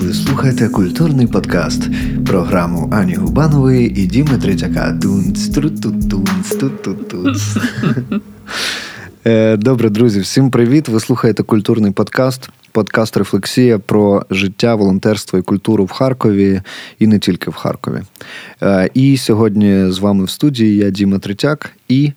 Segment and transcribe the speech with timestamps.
[0.00, 1.82] Ви слухаєте культурний подкаст,
[2.26, 4.98] програму Ані Губанової і Діми Третяка.
[9.26, 10.88] Е, добре, друзі, всім привіт!
[10.88, 16.60] Ви слухаєте культурний подкаст, подкаст Рефлексія про життя, волонтерство і культуру в Харкові
[16.98, 18.00] і не тільки в Харкові.
[18.62, 22.12] Е, і сьогодні з вами в студії я Діма Третяк і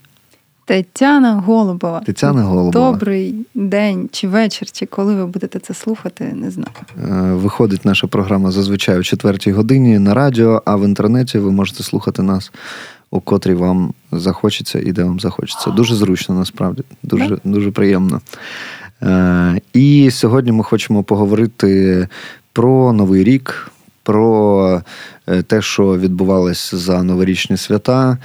[0.68, 2.00] Тетяна Голубова.
[2.06, 2.92] Тетяна Голубова.
[2.92, 6.70] Добрий день чи вечір, чи коли ви будете це слухати, не знаю.
[6.98, 11.84] Е, виходить наша програма зазвичай о четвертій годині на радіо, а в інтернеті ви можете
[11.84, 12.52] слухати нас,
[13.12, 15.70] у котрій вам захочеться і де вам захочеться.
[15.70, 18.22] Дуже зручно, насправді, дуже, дуже приємно.
[19.04, 22.08] Е, і сьогодні ми хочемо поговорити
[22.54, 23.72] про новий рік,
[24.04, 24.82] про
[25.28, 28.18] е, те, що відбувалось за новорічні свята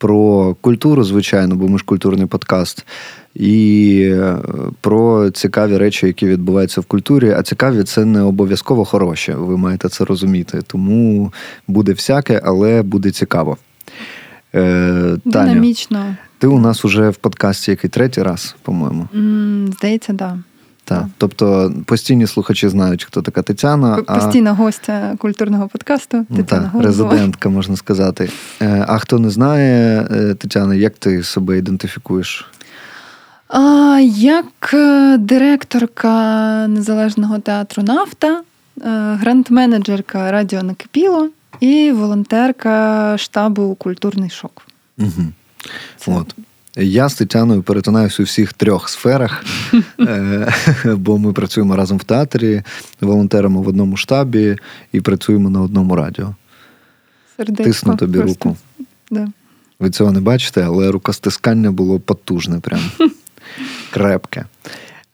[0.00, 2.86] про культуру, звичайно, бо ми ж культурний подкаст,
[3.34, 4.36] і е,
[4.80, 7.30] про цікаві речі, які відбуваються в культурі.
[7.30, 9.34] А цікаві це не обов'язково хороше.
[9.34, 10.60] Ви маєте це розуміти.
[10.66, 11.32] Тому
[11.68, 13.56] буде всяке, але буде цікаво.
[14.54, 16.16] Е, Динамічно.
[16.38, 19.08] ти у нас уже в подкасті який третій раз, по-моєму.
[19.72, 20.16] Здається, так.
[20.16, 20.38] Да.
[20.90, 21.04] Так.
[21.18, 23.96] Тобто постійні слухачі знають, хто така Тетяна.
[23.96, 24.54] Постійна а...
[24.54, 26.26] гостя культурного подкасту.
[26.28, 28.30] Ну, Тетяна так, резидентка, можна сказати.
[28.62, 32.50] Е, а хто не знає, е, Тетяна, як ти себе ідентифікуєш?
[33.48, 38.42] А, Як е, директорка незалежного театру Нафта,
[39.20, 41.28] гранд-менеджерка Радіо Накипіло
[41.60, 44.62] і волонтерка штабу Культурний шок.
[44.98, 45.26] Угу.
[46.06, 46.34] От.
[46.76, 49.44] Я з Тетяною перетинаюся у всіх трьох сферах,
[50.00, 50.52] е,
[50.84, 52.62] бо ми працюємо разом в театрі,
[53.00, 54.56] волонтеримо в одному штабі
[54.92, 56.34] і працюємо на одному радіо.
[57.36, 58.48] Сердечко Тисну тобі просто.
[58.48, 58.56] руку.
[59.10, 59.28] Да.
[59.80, 62.80] Ви цього не бачите, але рукостискання було потужне, прям
[63.90, 64.44] крепке.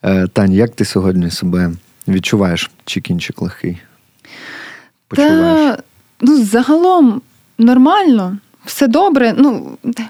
[0.03, 1.73] Е, Тань, як ти сьогодні себе
[2.09, 2.71] відчуваєш?
[2.85, 3.79] Чи кінчик легкий?
[5.09, 5.77] Почуваєш?
[5.77, 5.83] Та,
[6.21, 7.23] ну, Загалом
[7.59, 8.39] нормально.
[8.67, 9.35] Все добре.
[9.39, 9.67] Ну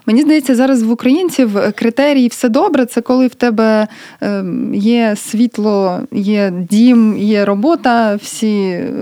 [0.06, 2.86] мені здається, зараз в українців критерії все добре.
[2.86, 3.88] Це коли в тебе
[4.20, 8.92] ем, є світло, є дім, є робота, всі е,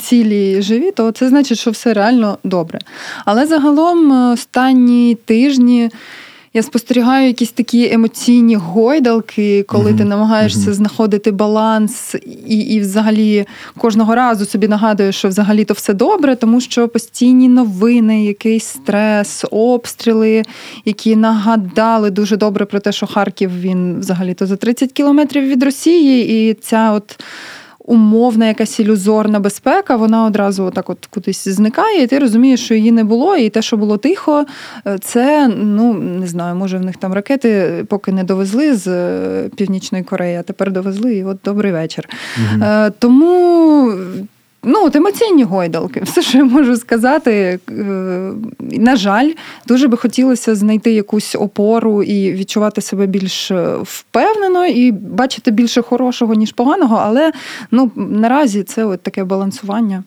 [0.00, 2.78] цілі живі, то це значить, що все реально добре.
[3.24, 5.90] Але загалом е, останні тижні.
[6.54, 9.98] Я спостерігаю якісь такі емоційні гойдалки, коли mm-hmm.
[9.98, 10.72] ти намагаєшся mm-hmm.
[10.72, 12.14] знаходити баланс,
[12.46, 13.46] і і взагалі
[13.78, 19.44] кожного разу собі нагадуєш, що взагалі то все добре, тому що постійні новини, якийсь стрес,
[19.50, 20.42] обстріли,
[20.84, 25.62] які нагадали дуже добре про те, що Харків він взагалі то за 30 кілометрів від
[25.62, 27.20] Росії, і ця от
[27.84, 32.92] умовна якась ілюзорна безпека, вона одразу так от кудись зникає, і ти розумієш, що її
[32.92, 34.44] не було, і те, що було тихо,
[34.86, 39.48] е, це ну не знаю, може в них там ракети поки не довезли з е,
[39.56, 42.08] Північної Кореї, а тепер довезли, і от добрий вечір.
[42.36, 42.64] Угу.
[42.98, 43.92] Тому
[44.64, 47.58] Ну, от емоційні гойдалки, все, що я можу сказати.
[47.70, 47.72] Е,
[48.60, 49.30] на жаль,
[49.66, 55.82] дуже би хотілося знайти якусь опору і відчувати себе більш е, впевнено і бачити більше
[55.82, 57.32] хорошого, ніж поганого, але
[57.70, 60.02] ну, наразі це от таке балансування.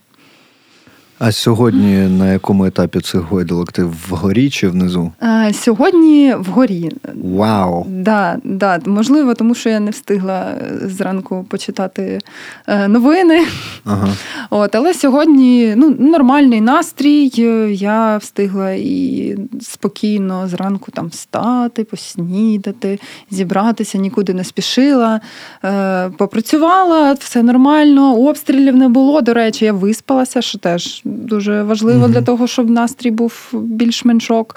[1.20, 3.72] А сьогодні на якому етапі цих гойдалок?
[3.72, 5.12] Ти вгорі чи внизу?
[5.20, 6.92] А, Сьогодні вгорі.
[7.24, 7.86] Вау!
[7.90, 12.20] Да, да, Можливо, тому що я не встигла е, зранку почитати
[12.68, 13.46] е, новини.
[13.86, 14.08] Ага.
[14.50, 17.32] От, Але сьогодні ну, нормальний настрій.
[17.76, 23.00] Я встигла і спокійно зранку там встати, поснідати,
[23.32, 25.22] зібратися, нікуди не спішила.
[25.66, 29.22] Е, попрацювала, все нормально, обстрілів не було.
[29.22, 32.12] До речі, я виспалася, що теж дуже важливо mm-hmm.
[32.12, 34.56] для того, щоб настрій був більш-менш ок.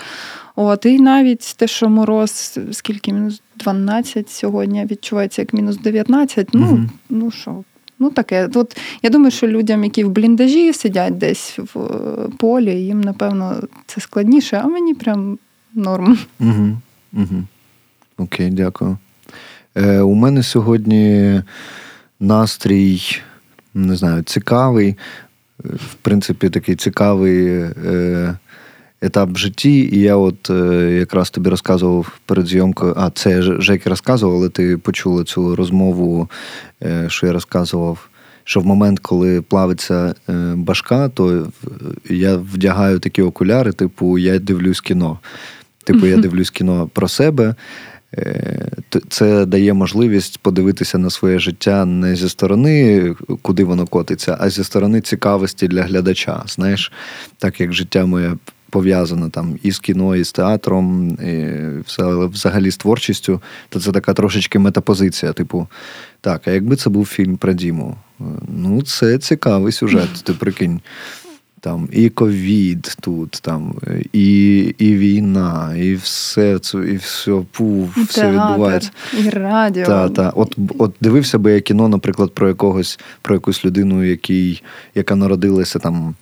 [0.56, 6.66] От, І навіть те, що мороз, скільки мінус 12 сьогодні відчувається як мінус 19, ну
[6.66, 6.88] mm-hmm.
[7.10, 7.64] ну що,
[7.98, 8.48] ну таке.
[8.54, 13.56] От, Я думаю, що людям, які в бліндажі сидять десь в е, полі, їм, напевно,
[13.86, 15.38] це складніше, а мені прям
[15.74, 16.18] норм.
[16.40, 16.76] Угу,
[17.12, 17.44] угу.
[18.18, 18.96] Окей, дякую.
[19.74, 21.42] Е, У мене сьогодні
[22.20, 23.02] настрій,
[23.74, 24.96] не знаю, цікавий
[25.64, 27.64] в принципі, такий цікавий
[29.00, 29.90] етап в житті.
[29.92, 30.50] І я от
[30.90, 36.30] якраз тобі розказував перед зйомкою, а це Жеки розказував, але ти почула цю розмову,
[37.08, 38.08] що я розказував.
[38.44, 40.14] Що в момент, коли плавиться
[40.54, 41.46] башка, то
[42.10, 45.18] я вдягаю такі окуляри, типу, я дивлюсь кіно.
[45.84, 47.54] Типу, я дивлюсь кіно про себе.
[48.16, 48.68] Е,
[49.08, 54.64] це дає можливість подивитися на своє життя не зі сторони, куди воно котиться, а зі
[54.64, 56.42] сторони цікавості для глядача.
[56.46, 56.92] Знаєш,
[57.38, 58.36] так як життя моє
[58.70, 61.46] пов'язане там і з кіно, і з театром, і
[62.32, 65.32] взагалі з творчістю, то це така трошечки метапозиція.
[65.32, 65.66] Типу,
[66.20, 67.96] так, а якби це був фільм про Діму?
[68.48, 70.80] Ну, це цікавий сюжет, ти прикинь.
[71.60, 73.74] Там і ковід тут, там,
[74.12, 78.90] і і війна, і все це, і все пуф і все театр, відбувається.
[79.24, 79.86] І радіо.
[79.86, 80.30] Та, та.
[80.30, 84.62] От от дивився би я кіно, наприклад, про якогось, про якусь людину, який,
[84.94, 86.14] яка народилася там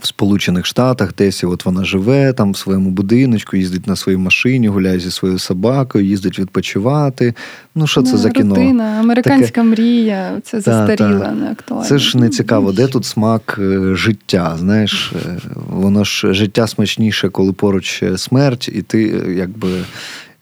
[0.00, 4.18] в Сполучених Штатах, десь і от вона живе там в своєму будиночку, їздить на своїй
[4.18, 7.34] машині, гуляє зі своєю собакою, їздить відпочивати.
[7.74, 8.54] Ну, що це не, за кіно?
[8.54, 9.62] Рутина, американська Таке...
[9.62, 11.84] мрія, це застаріла, не актуально.
[11.84, 14.56] Це ж не цікаво, де тут смак е, життя.
[14.58, 19.02] Знаєш, е, воно ж життя смачніше, коли поруч е, смерть, і ти
[19.36, 19.68] якби.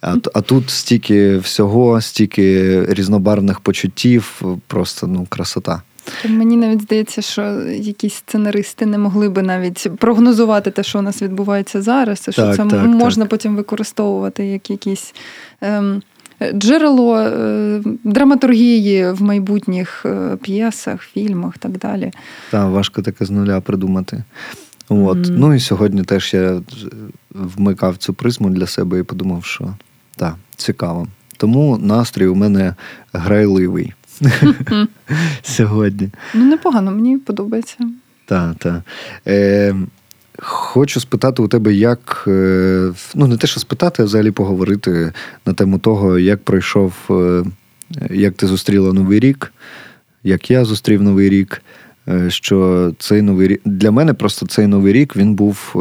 [0.02, 5.82] А а тут стільки всього, стільки різнобарвних почуттів, просто ну красота.
[6.28, 11.22] Мені навіть здається, що якісь сценаристи не могли би навіть прогнозувати те, що у нас
[11.22, 13.30] відбувається зараз, і що так, це так, можна так.
[13.30, 15.14] потім використовувати як якісь.
[15.60, 16.02] Ем,
[16.54, 22.10] Джерело е, драматургії в майбутніх е, п'єсах, фільмах і так далі.
[22.50, 24.24] Так, важко таке з нуля придумати.
[24.88, 25.18] От.
[25.18, 25.30] Mm.
[25.30, 26.62] Ну і сьогодні теж я
[27.30, 29.74] вмикав цю призму для себе і подумав, що
[30.16, 31.06] так, цікаво.
[31.36, 32.74] Тому настрій у мене
[33.12, 33.92] грайливий.
[35.42, 36.10] сьогодні.
[36.34, 37.76] Ну, непогано, мені подобається.
[38.26, 38.82] Так, так.
[39.26, 39.74] Е,
[40.42, 45.12] Хочу спитати у тебе, як е, ну не те, що спитати, а взагалі поговорити
[45.46, 47.44] на тему того, як пройшов, е,
[48.10, 49.52] як ти зустріла Новий рік,
[50.24, 51.62] як я зустрів Новий рік.
[52.08, 55.74] Е, що цей новий рік для мене просто цей новий рік він був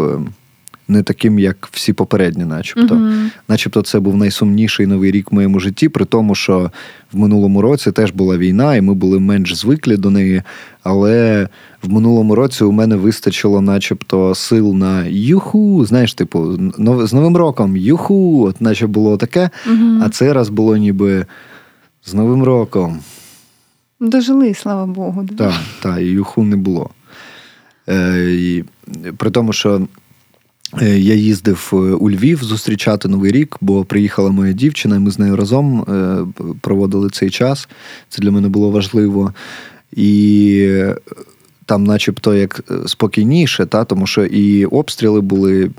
[0.90, 2.96] не таким, як всі попередні, начебто.
[2.96, 3.30] Uh-huh.
[3.48, 6.72] Начебто, це був найсумніший новий рік в моєму житті, при тому, що
[7.14, 10.42] в минулому році теж була війна, і ми були менш звиклі до неї.
[10.84, 11.48] Але
[11.84, 15.86] в минулому році у мене вистачило, начебто, сил на юху.
[15.86, 16.60] Знаєш, типу,
[17.08, 19.50] з Новим роком юху, от наче було таке.
[19.70, 20.04] Uh-huh.
[20.06, 21.26] А цей раз було ніби
[22.06, 23.00] з Новим роком.
[24.00, 25.28] Дожили, слава Богу.
[25.38, 26.90] Так, так, і юху не було.
[27.90, 28.64] Е, і,
[29.18, 29.82] При тому, що
[30.82, 35.20] я їздив е, у Львів зустрічати Новий рік, бо приїхала моя дівчина, і ми з
[35.20, 36.18] нею разом е,
[36.62, 37.70] проводили цей час.
[38.10, 39.34] Це для мене було важливо.
[39.92, 40.84] І
[41.66, 45.72] там, начебто, як спокійніше, та, тому що і обстріли були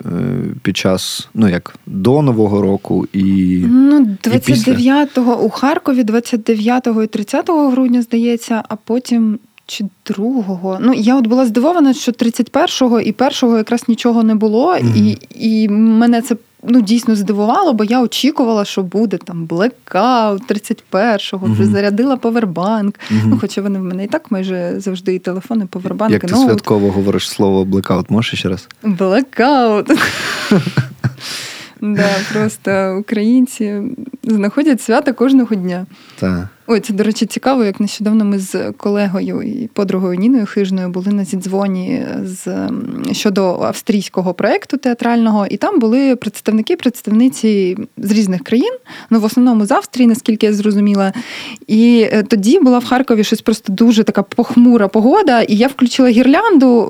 [0.62, 3.24] під час, ну як до Нового року, і.
[3.68, 9.38] Ну, 29-го у Харкові, 29-го і 30 грудня, здається, а потім
[9.70, 10.78] чи другого.
[10.80, 14.96] Ну, я от була здивована, що 31-го і 1-го якраз нічого не було, mm-hmm.
[14.96, 15.18] і
[15.62, 21.62] і мене це ну, дійсно здивувало, бо я очікувала, що буде там блекаут 31-го, вже
[21.62, 21.72] mm-hmm.
[21.72, 22.94] зарядила повербанк.
[22.94, 23.22] Mm-hmm.
[23.26, 26.14] Ну, Хоча вони в мене і так майже завжди і телефони, повербанки.
[26.14, 26.48] Як ти ноут.
[26.48, 28.68] святково говориш слово блекаут, можеш ще раз?
[28.82, 29.86] Блекаут.
[32.32, 33.82] Просто українці
[34.22, 35.86] знаходять свято кожного дня.
[36.18, 36.48] Так.
[36.72, 41.12] Ой, це, до речі, цікаво, як нещодавно ми з колегою і подругою Ніною Хижною були
[41.12, 42.70] на зідзвоні з
[43.12, 48.72] щодо австрійського проєкту театрального, і там були представники, представниці з різних країн,
[49.10, 51.12] ну в основному з Австрії, наскільки я зрозуміла.
[51.66, 56.08] І е, тоді була в Харкові щось просто дуже така похмура погода, і я включила
[56.08, 56.80] гірлянду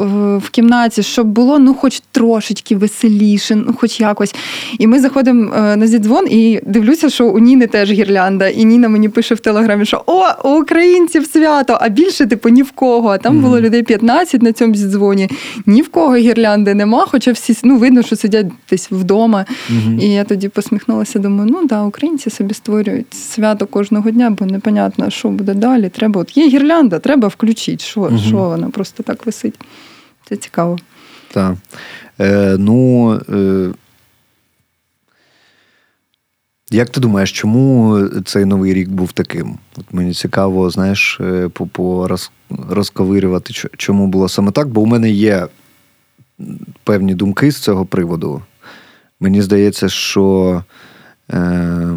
[0.44, 4.34] в кімнаті, щоб було ну, хоч трошечки веселіше, ну хоч якось.
[4.78, 8.88] І ми заходимо е, на зідзвон і дивлюся, що у Ніни теж гірлянда, і Ніна
[8.88, 12.70] мені пише в телеграмі інстаграмі, що о, у українців свято, а більше, типу, ні в
[12.70, 13.08] кого.
[13.08, 13.40] А там mm-hmm.
[13.40, 15.30] було людей 15 на цьому дзвоні,
[15.66, 19.46] ні в кого гірлянди нема, хоча всі ну, видно, що сидять десь вдома.
[19.70, 20.00] Mm-hmm.
[20.00, 25.10] І я тоді посміхнулася, думаю, ну да, українці собі створюють свято кожного дня, бо непонятно,
[25.10, 25.88] що буде далі.
[25.88, 27.84] Треба, от є гірлянда, треба включити.
[27.84, 28.28] Що mm-hmm.
[28.28, 29.54] що вона просто так висить.
[30.28, 30.78] Це цікаво.
[31.32, 31.54] Так.
[32.20, 33.12] Е, Ну.
[33.32, 33.70] Е...
[36.70, 39.58] Як ти думаєш, чому цей новий рік був таким?
[39.76, 41.50] От Мені цікаво, знаєш, е,
[42.68, 45.46] розковирювати, чому було саме так, бо у мене є
[46.84, 48.42] певні думки з цього приводу.
[49.20, 50.64] Мені здається, що
[51.30, 51.96] е,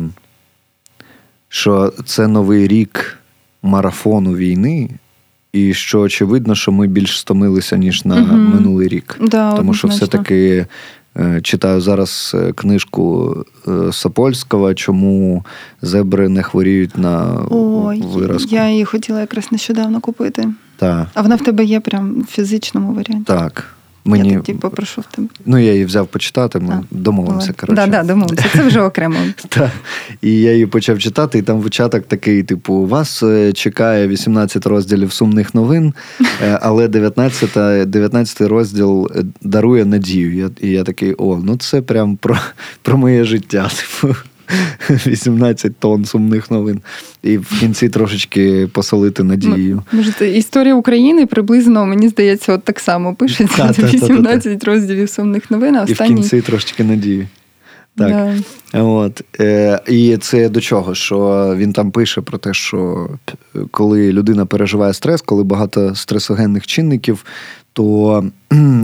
[1.50, 3.18] що це новий рік
[3.63, 4.89] марафону війни,
[5.53, 8.38] і що очевидно, що ми більш стомилися, ніж на угу.
[8.38, 9.18] минулий рік.
[9.22, 10.65] Да, Тому що все-таки Е,
[11.41, 13.36] читаю зараз е, книжку
[13.67, 15.46] е, Сапольського, чому
[15.82, 18.55] зебри не хворіють на Ой, виразку.
[18.55, 20.50] Я її хотіла якраз нещодавно купити.
[20.77, 21.08] Так.
[21.13, 23.25] А вона в тебе є прям в фізичному варіанті.
[23.25, 23.75] Так.
[24.05, 24.29] Мені...
[24.29, 25.27] Я тоді попрошу в тебе.
[25.45, 27.53] Ну, я її взяв почитати, ми а, домовимося.
[27.53, 28.45] Так, да, да, домовимося.
[28.53, 29.15] Це вже окремо.
[29.50, 29.72] Так.
[30.22, 35.12] І я її почав читати, і там початок такий: типу, вас е, чекає 18 розділів
[35.12, 40.51] сумних новин, е, але 19 19 розділ дарує надію.
[40.62, 42.38] І я такий: о, ну це прям про,
[42.81, 43.69] про моє життя.
[44.01, 44.15] Типу.
[44.90, 46.82] 18 тонн сумних новин.
[47.24, 49.84] І в кінці трошечки посолити надією.
[49.92, 53.74] Може, історія України приблизно, мені здається, от так само пишеться.
[53.84, 56.12] 18 розділів сумних новин, а останній...
[56.12, 57.28] І в кінці трошечки надії.
[57.98, 58.12] Так.
[58.12, 58.44] Yeah.
[58.74, 59.22] От.
[59.40, 60.96] Е, І це до чого?
[60.96, 63.10] Що він там пише про те, що
[63.72, 67.26] коли людина переживає стрес, коли багато стресогенних чинників,
[67.74, 68.24] то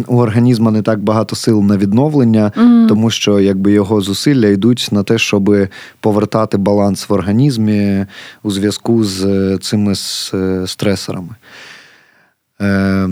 [0.08, 2.88] у організму не так багато сил на відновлення, mm.
[2.88, 5.56] тому що якби його зусилля йдуть на те, щоб
[6.00, 8.06] повертати баланс в організмі
[8.44, 9.94] у зв'язку з е, цими
[10.34, 11.36] е, стресорами.
[12.62, 13.10] Е,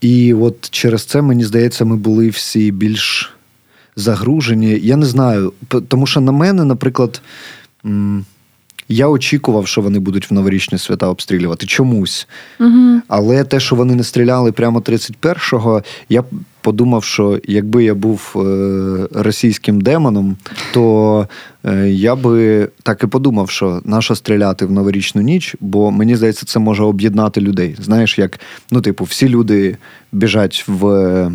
[0.00, 3.32] І от через це, мені здається, ми були всі більш
[3.96, 4.80] загружені.
[4.82, 5.52] Я не знаю,
[5.88, 7.22] тому що на мене, наприклад.
[8.88, 12.28] Я очікував, що вони будуть в новорічні свята обстрілювати чомусь.
[12.60, 13.00] Угу.
[13.08, 16.24] Але те, що вони не стріляли прямо 31-го, я
[16.60, 20.36] подумав, що якби я був е, російським демоном,
[20.72, 21.28] то
[21.64, 26.46] е, я би так і подумав, що нащо стріляти в новорічну ніч, бо мені здається,
[26.46, 27.76] це може об'єднати людей.
[27.82, 29.76] Знаєш, як ну, типу, всі люди
[30.12, 31.30] біжать в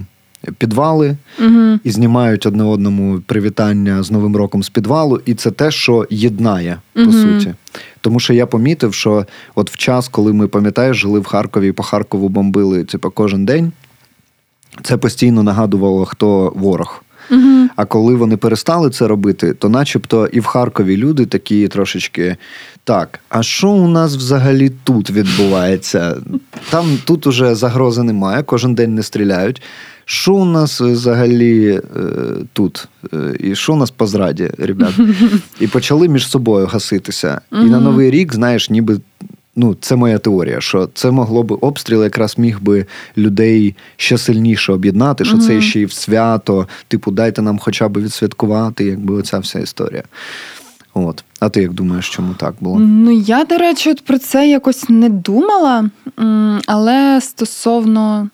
[0.57, 1.79] підвали угу.
[1.83, 6.77] і знімають одне одному привітання з Новим роком з підвалу, і це те, що єднає
[6.93, 7.11] по угу.
[7.11, 7.53] суті.
[8.01, 11.71] Тому що я помітив, що от в час, коли ми пам'ятаєш, жили в Харкові і
[11.71, 13.71] по Харкову бомбили типу, кожен день,
[14.83, 17.03] це постійно нагадувало, хто ворог.
[17.31, 17.69] Угу.
[17.75, 22.37] А коли вони перестали це робити, то начебто і в Харкові люди такі трошечки.
[22.89, 26.17] Так, а що у нас взагалі тут відбувається?
[26.69, 29.61] Там тут уже загрози немає, кожен день не стріляють
[30.05, 32.01] що у нас взагалі е,
[32.53, 32.87] тут?
[33.13, 34.93] Е, і що у нас по зраді, ребят?
[35.59, 37.41] І почали між собою гаситися.
[37.51, 38.99] І на Новий рік, знаєш, ніби.
[39.55, 42.85] Ну, це моя теорія, що це могло би обстріл якраз міг би
[43.17, 47.97] людей ще сильніше об'єднати, що це ще й в свято, типу, дайте нам хоча б
[47.97, 50.03] відсвяткувати, якби оця вся історія.
[51.07, 51.23] От.
[51.39, 52.79] А ти як думаєш, чому так було?
[52.79, 55.89] Ну, я, до речі, от про це якось не думала,
[56.65, 58.29] але стосовно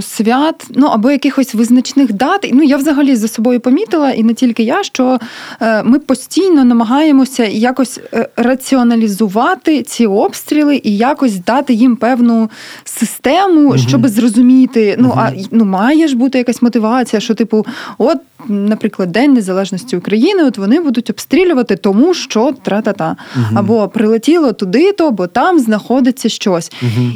[0.00, 2.50] свят, ну або якихось визначних дат.
[2.52, 5.18] Ну я взагалі за собою помітила, і не тільки я, що
[5.60, 12.50] е, ми постійно намагаємося якось е, раціоналізувати ці обстріли і якось дати їм певну
[12.84, 13.78] систему, угу.
[13.78, 14.96] щоб зрозуміти.
[14.98, 15.18] Ну угу.
[15.20, 17.66] а ну має ж бути якась мотивація, що типу,
[17.98, 18.18] от,
[18.48, 23.16] наприклад, День Незалежності України, от вони будуть обстрілювати, тому що тра-та-та.
[23.36, 23.44] Угу.
[23.54, 26.72] або прилетіло туди-то, бо там знаходиться щось.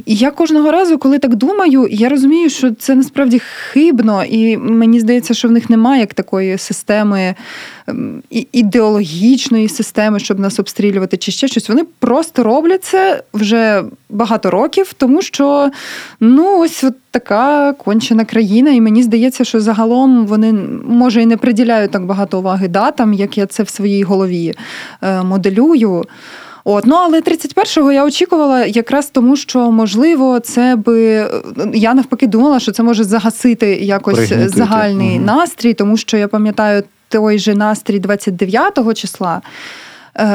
[0.07, 5.01] І я кожного разу, коли так думаю, я розумію що це насправді хибно, і мені
[5.01, 7.35] здається, що в них немає як такої системи
[7.87, 11.69] ем, ідеологічної системи, щоб нас обстрілювати, чи ще щось.
[11.69, 15.71] Вони просто роблять це вже багато років, тому що
[16.21, 20.53] ну ось от така кончена країна, і мені здається, що загалом вони
[20.89, 24.55] може і не приділяють так багато уваги датам, як я це в своїй голові
[25.03, 26.05] е, моделюю.
[26.65, 31.31] От, ну але 31-го я очікувала якраз тому, що можливо це би
[31.75, 34.49] я навпаки думала, що це може загасити якось Пригнутити.
[34.49, 35.27] загальний угу.
[35.27, 39.43] настрій, тому що я пам'ятаю той же настрій 29-го числа,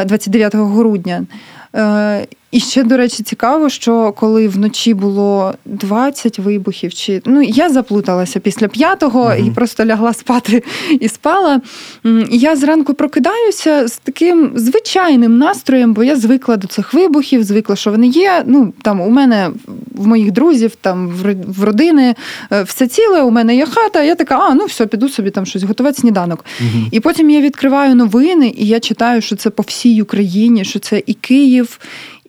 [0.05, 1.25] 29 е, грудня.
[2.51, 8.39] І ще, до речі, цікаво, що коли вночі було 20 вибухів, чи ну я заплуталася
[8.39, 10.63] після п'ятого uh і просто лягла спати
[10.99, 11.61] і спала.
[12.31, 17.91] Я зранку прокидаюся з таким звичайним настроєм, бо я звикла до цих вибухів, звикла, що
[17.91, 18.43] вони є.
[18.45, 19.49] Ну там у мене
[19.95, 21.07] в моїх друзів, там
[21.47, 22.15] в родини
[22.51, 23.21] е, все ціле.
[23.21, 24.03] У мене є хата.
[24.03, 26.45] Я така, а ну все, піду собі там щось готувати сніданок.
[26.61, 30.79] uh І потім я відкриваю новини, і я читаю, що це по всій Україні, що
[30.79, 31.79] це і Київ.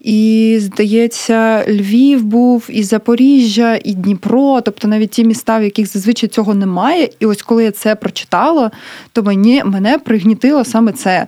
[0.00, 6.28] І, здається, Львів був, і Запоріжжя, і Дніпро, тобто навіть ті міста, в яких зазвичай
[6.28, 7.08] цього немає.
[7.20, 8.70] І ось коли я це прочитала,
[9.12, 11.26] то мені мене пригнітило саме це.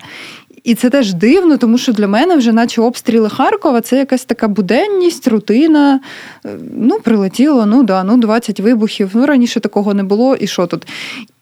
[0.64, 4.48] І це теж дивно, тому що для мене вже, наче обстріли Харкова, це якась така
[4.48, 6.00] буденність, рутина.
[6.44, 9.10] Е, ну, прилетіло, ну да, ну 20 вибухів.
[9.14, 10.86] Ну раніше такого не було, і що тут?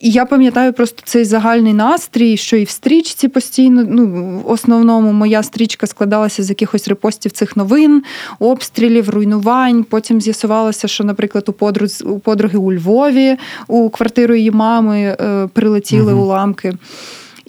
[0.00, 3.84] І я пам'ятаю просто цей загальний настрій, що і в стрічці постійно.
[3.88, 4.06] Ну,
[4.44, 8.02] в основному моя стрічка складалася з якихось репостів цих новин,
[8.38, 9.84] обстрілів, руйнувань.
[9.84, 13.36] Потім з'ясувалося, що, наприклад, у подруги, у подруги у Львові
[13.68, 16.22] у квартиру її мами е, прилетіли угу.
[16.22, 16.74] уламки.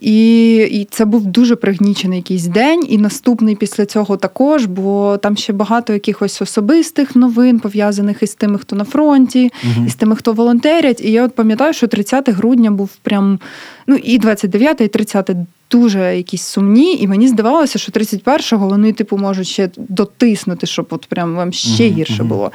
[0.01, 5.37] І і це був дуже пригнічений якийсь день, і наступний після цього також, бо там
[5.37, 9.85] ще багато якихось особистих новин пов'язаних із тими, хто на фронті, угу.
[9.87, 11.01] із тими, хто волонтерять.
[11.01, 13.39] І я от пам'ятаю, що 30 грудня був прям,
[13.87, 15.31] ну і 29, і 30
[15.71, 21.05] дуже якісь сумні, і мені здавалося, що 31-го вони, типу, можуть ще дотиснути, щоб от
[21.05, 22.51] прям вам ще гірше було.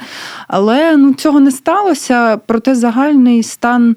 [0.47, 3.95] Але ну, цього не сталося, проте загальний стан.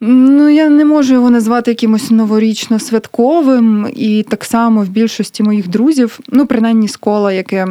[0.00, 6.20] Ну, я не можу його назвати якимось новорічно-святковим, і так само в більшості моїх друзів,
[6.28, 7.66] ну, принаймні, з кола, яке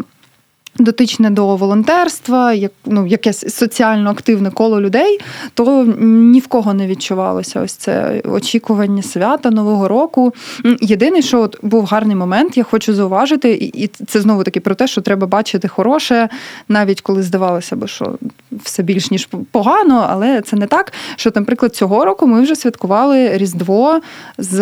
[0.80, 5.20] дотичне до волонтерства, як ну якесь соціально активне коло людей,
[5.54, 10.34] то ні в кого не відчувалося ось це очікування свята Нового року.
[10.82, 14.88] Єдине, що от був гарний момент, я хочу зауважити, і це знову таки про те,
[14.88, 16.30] що треба бачити хороше,
[16.70, 18.18] навіть коли здавалося би, що
[18.64, 20.94] все більш ніж погано, але це не так.
[21.16, 24.02] Що, наприклад, цього року ми вже святкували Різдво
[24.38, 24.60] з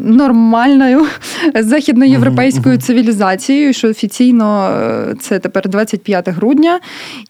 [0.00, 1.06] нормальною
[1.54, 4.70] західноєвропейською цивілізацією, що офіційно
[5.20, 6.80] це це тепер 25 грудня.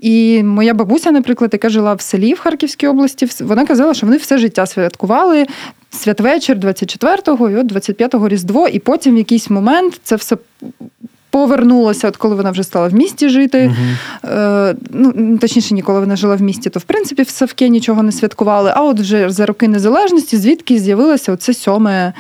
[0.00, 4.19] І моя бабуся, наприклад, яка жила в селі в Харківській області, вона казала, що вони
[4.19, 5.47] все життя святкували.
[5.90, 10.37] Святвечір 24-го і от 25-го Різдво, і потім в якийсь момент це все
[11.31, 13.75] повернулася, от коли вона вже стала в місті жити.
[14.25, 14.71] Uh-huh.
[14.71, 18.03] Е, ну, Точніше, ні, коли вона жила в місті, то в принципі в Савке нічого
[18.03, 18.73] не святкували.
[18.77, 22.13] А от вже за роки незалежності, звідки з'явилося оце 7 е,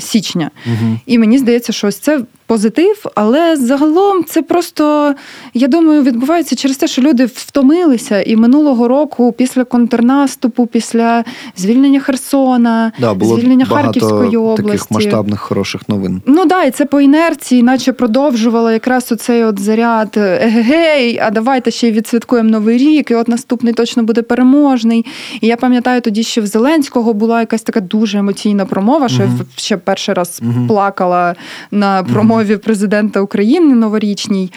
[0.00, 0.50] січня.
[0.66, 0.98] Uh-huh.
[1.06, 2.20] І мені здається, що ось це
[2.52, 5.14] позитив, але загалом це просто,
[5.54, 8.22] я думаю, відбувається через те, що люди втомилися.
[8.22, 11.24] І минулого року, після контрнаступу, після
[11.56, 14.62] звільнення Херсона, да, було звільнення Харківської області.
[14.62, 16.22] таких масштабних хороших новин.
[16.26, 21.70] Ну да, і це по інерції, наче продовжувало якраз оцей от заряд егегей, а давайте
[21.70, 25.06] ще й відсвяткуємо новий рік, і от наступний точно буде переможний.
[25.40, 29.32] І я пам'ятаю, тоді ще в Зеленського була якась така дуже емоційна промова, що угу.
[29.38, 30.66] я ще перший раз угу.
[30.68, 31.34] плакала
[31.70, 34.52] на промові президента України новорічній.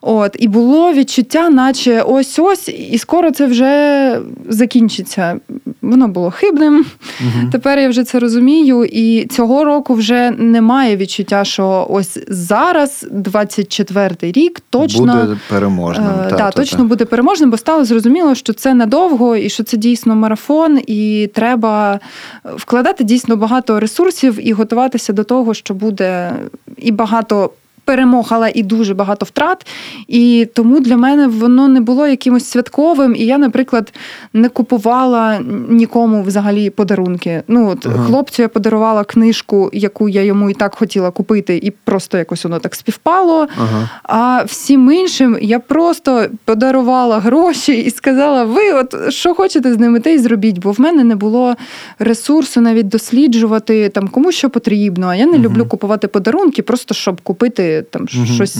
[0.00, 5.40] От, І було відчуття, наче ось ось, і скоро це вже закінчиться.
[5.82, 6.86] Воно було хибним.
[7.20, 7.48] Угу.
[7.52, 8.84] Тепер я вже це розумію.
[8.84, 16.06] І цього року вже немає відчуття, що ось зараз, 24-й рік, точно буде переможним.
[16.06, 16.84] Е, та, та, точно та.
[16.84, 22.00] буде переможним, бо стало зрозуміло, що це надовго і що це дійсно марафон, і треба
[22.44, 26.32] вкладати дійсно багато ресурсів і готуватися до того, що буде
[26.76, 27.50] і багато
[27.86, 29.66] перемог, але і дуже багато втрат.
[30.08, 33.16] І тому для мене воно не було якимось святковим.
[33.16, 33.92] І я, наприклад,
[34.32, 37.42] не купувала нікому взагалі подарунки.
[37.48, 38.04] Ну от ага.
[38.04, 42.58] хлопцю я подарувала книжку, яку я йому і так хотіла купити, і просто якось воно
[42.58, 43.48] так співпало.
[43.58, 43.90] Ага.
[44.02, 50.00] А всім іншим я просто подарувала гроші і сказала: ви, от що хочете з ними,
[50.00, 51.54] те й зробіть, бо в мене не було
[51.98, 55.06] ресурсу навіть досліджувати там кому що потрібно.
[55.06, 55.44] А я не ага.
[55.44, 58.58] люблю купувати подарунки, просто щоб купити там uh щось,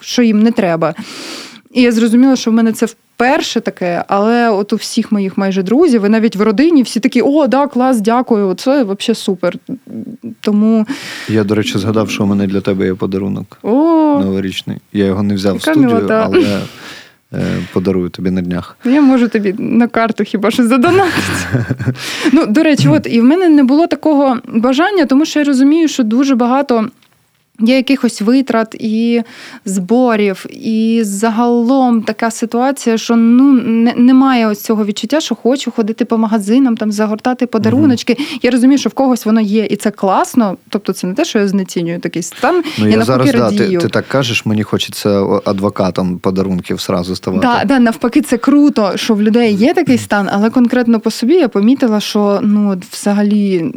[0.00, 0.94] що їм не треба.
[1.72, 5.62] І я зрозуміла, що в мене це вперше таке, але от у всіх моїх майже
[5.62, 9.54] друзів, і навіть в родині всі такі: о, да, клас, дякую, це взагалі супер.
[10.40, 10.86] Тому
[11.28, 13.72] я, до речі, згадав, що у мене для тебе є подарунок О,
[14.24, 14.78] новорічний.
[14.92, 16.22] Я його не взяв в студію, милота.
[16.24, 16.60] але
[17.32, 18.76] е, подарую тобі на днях.
[18.84, 21.22] Я можу тобі на карту хіба що задонатити.
[22.32, 25.88] Ну, до речі, от і в мене не було такого бажання, тому що я розумію,
[25.88, 26.88] що дуже багато.
[27.60, 29.22] Є якихось витрат і
[29.64, 36.04] зборів, і загалом така ситуація, що ну не, немає ось цього відчуття, що хочу ходити
[36.04, 38.12] по магазинам, там загортати подаруночки.
[38.12, 40.56] uh Я розумію, що в когось воно є, і це класно.
[40.68, 42.62] Тобто, це не те, що я знецінюю такий стан.
[42.78, 47.46] Ну я, я зараз да, ти, ти так кажеш, мені хочеться адвокатом подарунків зразу ставати.
[47.46, 51.34] Да, да, навпаки, це круто, що в людей є такий стан, але конкретно по собі
[51.34, 53.72] я помітила, що ну взагалі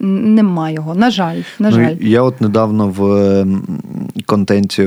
[0.00, 0.94] нема його.
[0.94, 1.96] На жаль, на ну.
[2.00, 3.46] Я от недавно в
[4.26, 4.86] контенті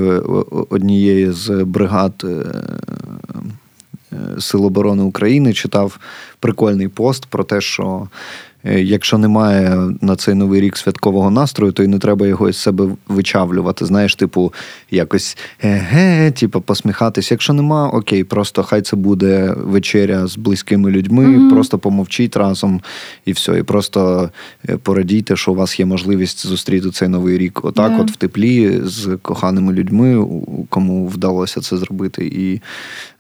[0.70, 2.28] однієї з бригад е,
[4.14, 6.00] е, Сил оборони України читав
[6.40, 8.08] прикольний пост про те, що
[8.64, 12.90] якщо немає на цей новий рік святкового настрою, то й не треба його із себе
[13.08, 13.86] вичавлювати.
[13.86, 14.54] Знаєш, типу,
[14.92, 17.32] якось ге, типу, посміхатись.
[17.32, 21.50] Якщо нема, окей, просто хай це буде вечеря з близькими людьми, mm-hmm.
[21.50, 22.82] просто помовчіть разом
[23.26, 23.60] і все.
[23.60, 24.30] І просто
[24.70, 27.66] е, порадійте, що у вас є можливість зустріти цей новий рік.
[27.66, 28.02] Отак, yeah.
[28.02, 30.28] от в теплі з коханими людьми,
[30.70, 32.62] кому вдалося це зробити, і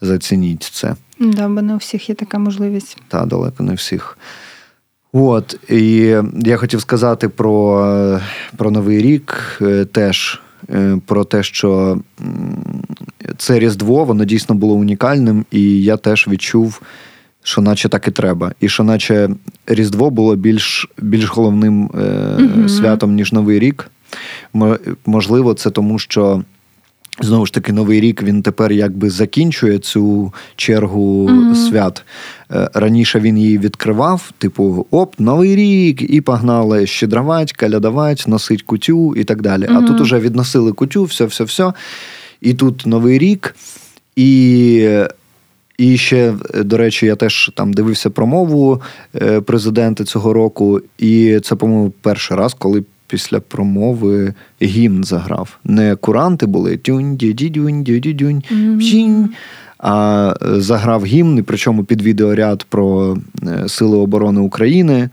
[0.02, 0.96] зацініть це.
[1.20, 2.98] Да, бо не у всіх є така можливість.
[3.08, 4.18] Так, далеко не всіх.
[5.14, 8.20] От, і я хотів сказати про
[8.58, 11.98] про Новий рік е, теж е, про те, що
[13.38, 16.82] це Різдво, воно дійсно було унікальним, і я теж відчув,
[17.44, 18.52] що наче так і треба.
[18.60, 19.30] І що, наче
[19.68, 23.92] Різдво було більш більш головним е, mm святом, ніж Новий рік.
[25.06, 26.44] Можливо, це тому, що
[27.20, 31.56] Знову ж таки, новий рік він тепер якби закінчує цю чергу mm-hmm.
[31.56, 32.04] свят.
[32.52, 39.16] Е, раніше він її відкривав, типу, оп, новий рік, і погнали щедровать, калядавать, носить кутю
[39.16, 39.64] і так далі.
[39.64, 39.84] Mm-hmm.
[39.84, 41.74] А тут уже відносили кутю, все, все, все.
[42.42, 43.56] І тут новий рік.
[44.16, 44.88] І
[45.82, 48.82] і ще, до речі, я теж там дивився промову
[49.16, 55.58] е, президента цього року, і це, по-моєму, перший раз, коли після промови гімн заграв.
[55.64, 58.44] Не куранти були тюнь дюнь дюнь дюнь
[59.84, 65.10] а е, заграв гімн, і причому під відеоряд про е, Сили оборони України,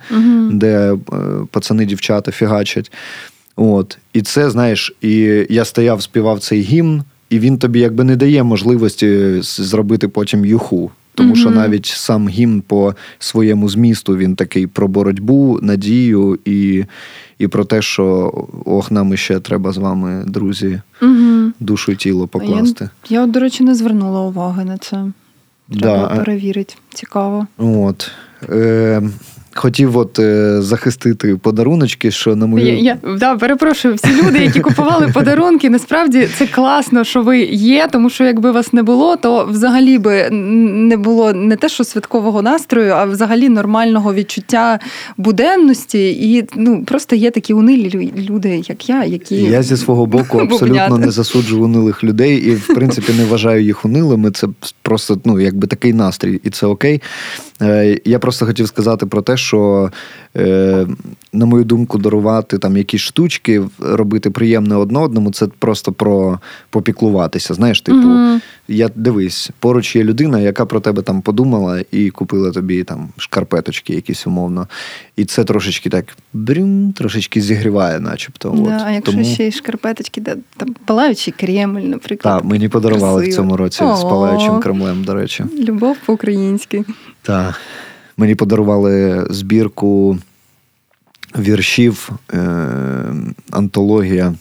[0.51, 0.97] де
[1.51, 2.93] пацани, дівчата фігачать.
[3.57, 3.99] От.
[4.13, 8.43] І це, знаєш, і я стояв, співав цей гімн і він тобі якби не дає
[8.43, 10.91] можливості зробити потім юху.
[11.18, 11.40] Тому mm-hmm.
[11.40, 16.85] що навіть сам гімн по своєму змісту він такий про боротьбу, надію і
[17.38, 18.33] і про те, що
[18.64, 21.50] ох, нам іще треба з вами, друзі, mm-hmm.
[21.61, 22.90] душу і тіло покласти.
[23.09, 25.04] Я, я, до речі, не звернула уваги на це.
[25.81, 26.16] Треба да.
[26.16, 26.74] перевірити.
[26.94, 27.46] Цікаво.
[27.59, 28.11] От.
[28.48, 29.02] Е,
[29.59, 32.66] хотів от е, захистити подаруночки, що на мою.
[32.66, 37.88] Я, я да, перепрошую, всі люди, які купували подарунки, насправді це класно, що ви є,
[37.92, 42.42] тому що якби вас не було, то взагалі би не було не те, що святкового
[42.42, 44.79] настрою, а взагалі нормального відчуття
[45.16, 46.11] буденності.
[46.11, 50.99] І ну просто є такі унилі люди, як я, які я зі свого боку абсолютно
[50.99, 54.31] не засуджую унилих людей і, в принципі, не вважаю їх унилими.
[54.31, 54.49] Це
[54.83, 57.01] просто ну, якби такий настрій, і це окей.
[57.62, 59.48] Е, я просто хотів сказати про те, що,
[60.37, 60.87] е,
[61.33, 66.39] на мою думку, дарувати там якісь штучки, робити приємне одне одному, це просто про
[66.71, 67.55] попіклуватися.
[67.55, 68.41] Знаєш, типу, mm-hmm.
[68.69, 73.95] я дивись, поруч є людина, яка про тебе там подумала і купила тобі там шкарпеточки,
[73.95, 74.69] якісь умовно.
[75.17, 78.49] І це трошечки так брюм, трошечки зігріває, начебто.
[78.49, 78.83] Да, От.
[78.87, 79.25] А якщо Тому...
[79.25, 82.39] ще й шкарпеточки, де там палаючий Кремль, наприклад.
[82.39, 83.33] Так, мені подарували Красиво.
[83.33, 83.97] в цьому році О-о-о.
[83.97, 85.45] з палаючим Кремлем, до речі.
[85.59, 86.85] Любов по-українськи.
[87.23, 87.61] Так.
[88.18, 90.18] Мені подарували збірку
[91.38, 92.66] віршів, е,
[93.50, 94.35] антологія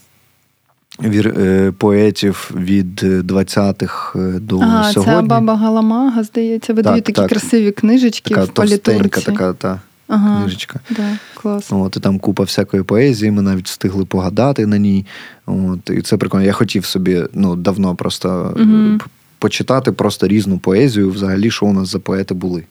[1.03, 5.15] вір, е, поетів від 20-х е, до ага, сьогодні.
[5.15, 7.29] Це баба Галамага, здається, видають такі так.
[7.29, 9.25] красиві книжечки така в політурці.
[9.25, 10.79] така та ага, книжечка.
[10.89, 11.67] Да, клас.
[11.69, 15.05] От, І там купа всякої поезії, ми навіть встигли погадати на ній.
[15.45, 16.45] От, І це прикольно.
[16.45, 18.99] Я хотів собі ну, давно просто угу.
[19.39, 22.63] почитати просто різну поезію, взагалі, що у нас за поети були.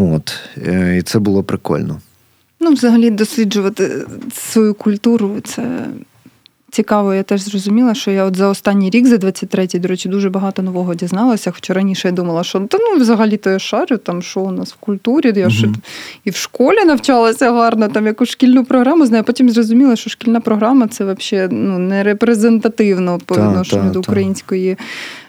[0.00, 2.00] От, е, І це було прикольно.
[2.60, 5.86] Ну, взагалі, досліджувати свою культуру це
[6.70, 7.14] цікаво.
[7.14, 10.62] Я теж зрозуміла, що я от за останній рік, за 23-й, до речі, дуже багато
[10.62, 11.50] нового дізналася.
[11.50, 14.76] Хоча раніше я думала, що та ну взагалі-то я шарю, там що у нас в
[14.76, 15.68] культурі, я ж
[16.24, 19.24] і в школі навчалася гарно, там якусь шкільну програму знаю.
[19.24, 24.76] Потім зрозуміла, що шкільна програма це взагалі ну, не репрезентативно по відношенню до української.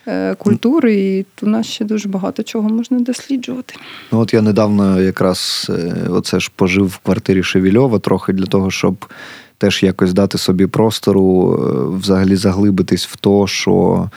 [0.08, 3.76] Е, культури, і у нас ще дуже багато чого можна досліджувати.
[4.12, 8.72] Ну от я недавно якраз е, оце ж пожив в квартирі Шевільова трохи для того,
[8.72, 9.06] щоб
[9.60, 14.10] теж якось дати собі простору, е, взагалі заглибитись в то, що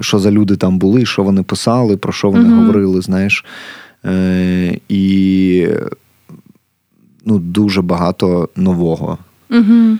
[0.00, 2.60] що за люди там були, що вони писали, про що вони угу.
[2.60, 3.44] говорили, знаєш.
[4.04, 5.68] Е, І
[7.24, 9.18] ну, дуже багато нового.
[9.50, 9.98] Угу.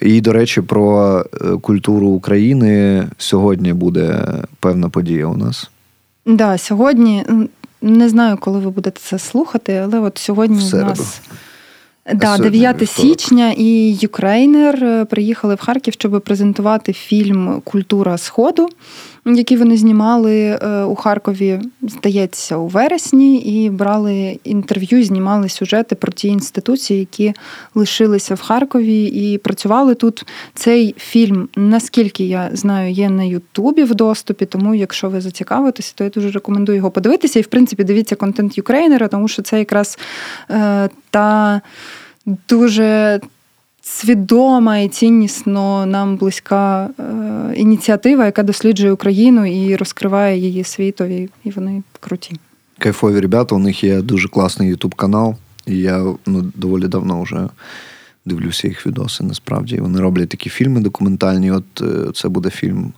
[0.00, 4.24] І, до речі, про е, культуру України сьогодні буде
[4.60, 5.70] певна подія у нас.
[6.24, 7.24] Так, да, сьогодні
[7.82, 11.20] не знаю, коли ви будете це слухати, але от сьогодні у нас
[12.12, 18.68] да, 9 січня і Ukraїner е, приїхали в Харків, щоб презентувати фільм Культура Сходу
[19.26, 26.12] які вони знімали е, у Харкові, здається, у вересні, і брали інтерв'ю, знімали сюжети про
[26.12, 27.34] ті інституції, які
[27.74, 30.26] лишилися в Харкові і працювали тут.
[30.54, 34.46] Цей фільм, наскільки я знаю, є на Ютубі в доступі.
[34.46, 37.38] Тому, якщо ви зацікавитеся, то я дуже рекомендую його подивитися.
[37.38, 39.98] І, в принципі, дивіться контент Юкрейнера, тому що це якраз
[40.50, 41.60] е, та
[42.48, 43.20] дуже
[43.84, 51.50] свідома і ціннісно нам близька е, ініціатива, яка досліджує Україну і розкриває її світові, і
[51.50, 52.36] вони круті.
[52.78, 57.48] Кайфові ребята, у них є дуже класний ютуб канал, і я ну, доволі давно вже
[58.24, 59.24] дивлюся їх відоси.
[59.24, 61.50] Насправді вони роблять такі фільми документальні.
[61.50, 62.92] От е, це буде фільм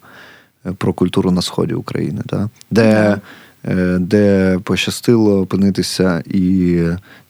[0.66, 2.48] е, про культуру на сході України, да?
[2.70, 3.18] де
[3.64, 3.98] yeah.
[3.98, 6.80] де пощастило опинитися і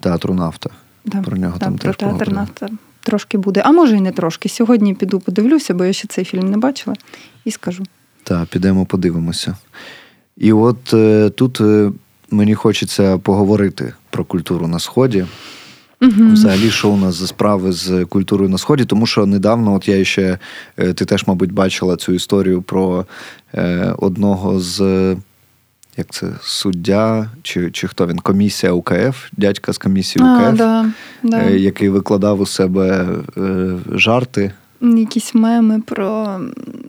[0.01, 0.71] театру нафта.
[1.05, 1.23] Да.
[1.23, 2.69] Про нього да, там про теж театр нафта
[3.07, 3.63] трошки буде.
[3.65, 4.49] А може і не трошки.
[4.49, 6.97] Сьогодні піду подивлюся, бо я ще цей фільм не бачила,
[7.45, 7.85] і скажу.
[8.23, 9.57] Так, підемо подивимося.
[10.37, 11.93] І от е, тут е,
[12.31, 15.27] мені хочеться поговорити про культуру на Сході.
[16.03, 16.33] Угу.
[16.33, 20.05] Взагалі, що у нас за справи з культурою на сході, тому що недавно, от я
[20.05, 20.39] ще
[20.77, 23.07] е, ти теж, мабуть, бачила цю історію про
[23.55, 25.17] е, одного з
[25.97, 28.19] як це суддя, чи чи хто він?
[28.19, 30.87] Комісія УКФ, дядька з комісії УКФ, а, да,
[31.23, 31.39] да.
[31.39, 34.53] Е, який викладав у себе е, жарти.
[34.81, 36.41] Якісь меми про.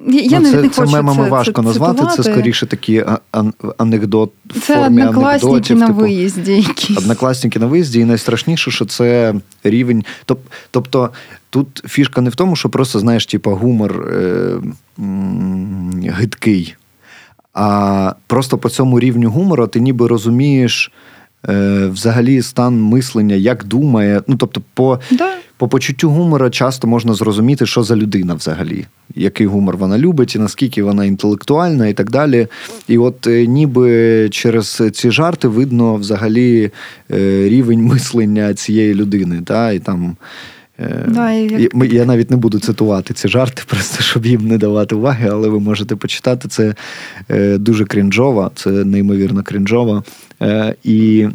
[0.07, 3.05] Я ну, це, не хочу це мемами це, важко це, назвати, це скоріше такі
[3.77, 5.77] анекдот в це формі однокласники анекдотів.
[5.77, 6.53] на типу, виїзді.
[6.53, 6.97] якісь.
[6.97, 10.03] Однокласники на виїзді, і найстрашніше, що це рівень.
[10.71, 11.09] Тобто
[11.49, 14.53] тут фішка не в тому, що просто знаєш, типу, гумор е,
[16.09, 16.75] гидкий.
[17.59, 20.91] А просто по цьому рівню гумору ти ніби розумієш
[21.49, 24.21] е, взагалі стан мислення, як думає.
[24.27, 25.29] Ну, тобто, по да.
[25.57, 30.39] по почуттю гумора часто можна зрозуміти, що за людина взагалі, який гумор вона любить, і
[30.39, 32.47] наскільки вона інтелектуальна і так далі.
[32.87, 36.71] І от е, ніби через ці жарти видно взагалі
[37.11, 39.41] е, рівень мислення цієї людини.
[39.45, 40.15] Та, і там...
[40.79, 41.73] Е, да, як...
[41.93, 45.59] Я навіть не буду цитувати ці жарти, просто щоб їм не давати уваги, але ви
[45.59, 46.47] можете почитати.
[46.47, 46.75] Це
[47.29, 50.03] е, дуже крінжово, це неймовірно крінжово.
[50.41, 51.27] Е, і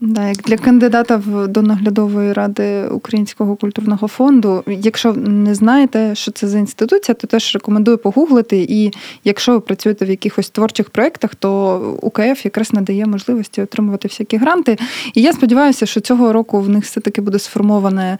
[0.00, 4.64] Да, як для кандидата до наглядової ради Українського культурного фонду.
[4.66, 8.66] Якщо не знаєте, що це за інституція, то теж рекомендую погуглити.
[8.68, 8.92] І
[9.24, 14.78] якщо ви працюєте в якихось творчих проєктах, то УКФ якраз надає можливості отримувати всякі гранти.
[15.14, 18.18] І я сподіваюся, що цього року в них все-таки буде сформоване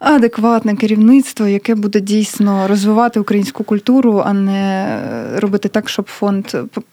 [0.00, 5.00] адекватне керівництво, яке буде дійсно розвивати українську культуру, а не
[5.36, 6.44] робити так, щоб фонд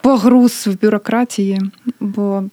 [0.01, 1.61] погруз в бюрократії.
[1.99, 2.43] бо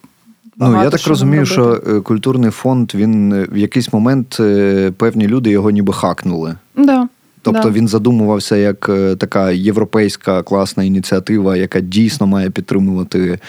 [0.57, 5.27] Ну, я так розумію, що е, культурний фонд він е, в якийсь момент е, певні
[5.27, 6.55] люди його ніби хакнули.
[6.77, 7.07] Да.
[7.41, 7.69] Тобто да.
[7.69, 13.39] він задумувався як така європейська класна ініціатива, яка дійсно має підтримувати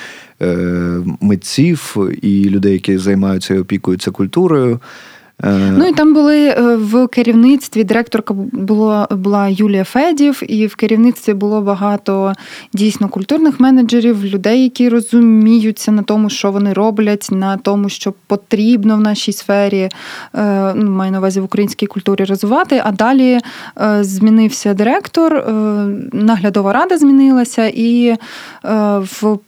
[1.20, 4.80] митців і людей, які займаються і опікуються культурою.
[5.44, 10.76] Е, ну і там були е, в керівництві директорка було, була Юлія Федів, і в
[10.76, 12.32] керівництві було багато
[12.72, 18.96] дійсно культурних менеджерів, людей, які розуміються на тому, що вони роблять, на тому, що потрібно
[18.96, 19.88] в нашій сфері,
[20.34, 22.82] е, ну, маю на увазі в українській культурі розвивати.
[22.84, 23.38] А далі
[24.00, 25.52] змінився директор,
[26.12, 28.16] наглядова рада змінилася, і
[28.98, 29.38] в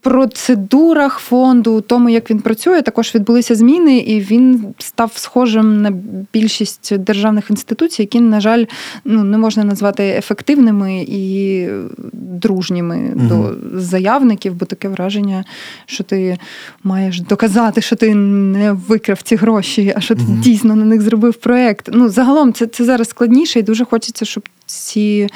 [0.00, 5.92] процедурах фонду, тому як він працює, також відбулися зміни, і він став схожим на
[6.32, 8.64] більшість державних інституцій, які, на жаль,
[9.04, 11.68] ну не можна назвати ефективними і
[12.12, 13.28] дружніми угу.
[13.28, 15.44] до заявників, бо таке враження,
[15.86, 16.38] що ти
[16.84, 20.38] маєш доказати, що ти не викрав ці гроші, а що ти угу.
[20.42, 21.88] дійсно на них зробив проект.
[21.92, 25.28] Ну загалом це це зараз складніше, і дуже хочеться, щоб ці,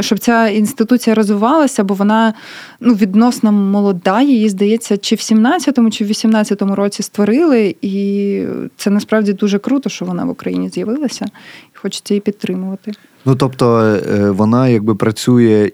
[0.00, 2.34] щоб ця інституція розвивалася, бо вона
[2.80, 7.76] ну, відносно молода, її здається, чи в 17-му, чи в 18-му році створили.
[7.82, 8.42] І
[8.76, 11.24] це насправді дуже круто, що вона в Україні з'явилася,
[11.74, 12.92] і хочеться її підтримувати.
[13.24, 15.70] Ну тобто е, вона якби працює.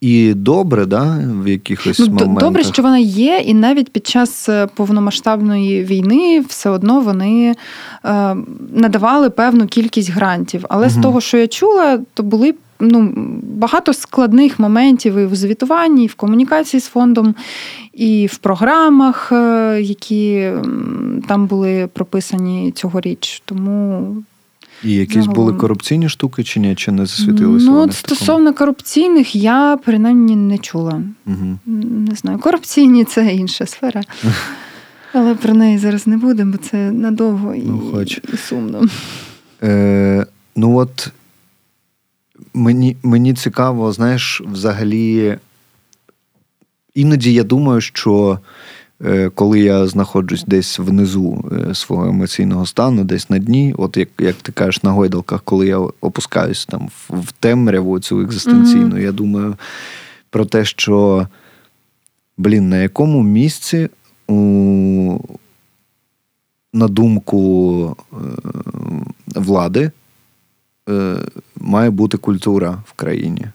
[0.00, 2.38] І добре, да, в якихось ну, моментах?
[2.38, 7.54] Добре, що вона є, і навіть під час е, повномасштабної війни все одно вони
[8.04, 8.36] е,
[8.72, 10.64] надавали певну кількість грантів.
[10.68, 10.94] Але угу.
[10.94, 16.06] з того, що я чула, то були ну, багато складних моментів і в звітуванні, і
[16.06, 17.34] в комунікації з фондом,
[17.92, 20.50] і в програмах, е, які
[21.28, 23.42] там були прописані цьогоріч.
[23.44, 24.16] Тому.
[24.84, 25.34] І якісь Загалом.
[25.34, 26.74] були корупційні штуки чи ні?
[26.74, 27.66] Чи не засвітилися?
[27.66, 31.02] Ну, от стосовно корупційних, я принаймні не чула.
[31.26, 31.58] Угу.
[31.66, 34.02] Не знаю, корупційні це інша сфера.
[35.12, 38.20] Але про неї зараз не будемо, бо це надовго і, ну, хоч.
[38.34, 38.82] і сумно.
[39.62, 41.12] Е, Ну, от
[42.54, 45.38] Мені мені цікаво, знаєш, взагалі,
[46.94, 48.38] іноді я думаю, що
[49.34, 54.34] коли я знаходжусь десь внизу е, свого емоційного стану, десь на дні, от як як
[54.34, 59.02] ти кажеш на гойдалках, коли я опускаюсь там в, в темряву цю екзистенційну, mm-hmm.
[59.02, 59.56] я думаю
[60.30, 61.26] про те, що,
[62.38, 63.88] блін, на якому місці
[64.28, 65.18] у,
[66.72, 68.16] на думку е,
[69.34, 69.90] влади
[70.88, 71.16] е,
[71.56, 73.46] має бути культура в країні?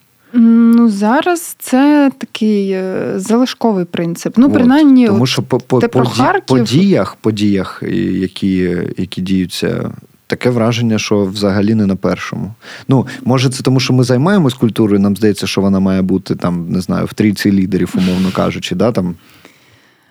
[0.83, 4.33] Ну зараз це такий е, залишковий принцип.
[4.37, 6.57] Ну, принаймні, тому що по по, по Харків...
[6.57, 9.91] подіях, подіях, які, які діються.
[10.27, 12.53] Таке враження, що взагалі не на першому.
[12.87, 16.69] Ну, може, це тому, що ми займаємось культурою, нам здається, що вона має бути там,
[16.69, 19.15] не знаю, в трійці лідерів, умовно кажучи, да, там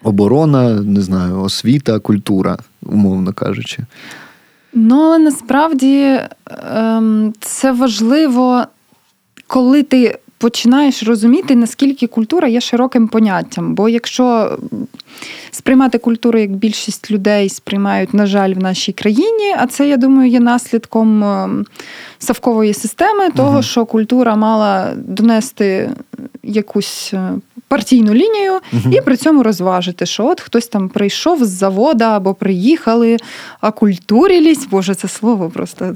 [0.02, 3.78] оборона, не знаю, освіта, культура, умовно кажучи.
[4.72, 6.20] Ну, але насправді
[6.74, 8.64] ем, це важливо,
[9.46, 13.74] коли ти починаєш розуміти, наскільки культура є широким поняттям.
[13.74, 14.58] Бо якщо
[15.50, 20.30] сприймати культуру, як більшість людей сприймають, на жаль, в нашій країні, а це, я думаю,
[20.30, 21.24] є наслідком
[22.18, 23.62] савкової системи, того, угу.
[23.62, 25.90] що культура мала донести
[26.42, 27.30] якусь е,
[27.72, 32.34] партійну лінію uh і при цьому розважити, що от хтось там прийшов з завода або
[32.34, 33.16] приїхали,
[33.60, 34.68] акультурілість.
[34.70, 35.94] Боже, це слово просто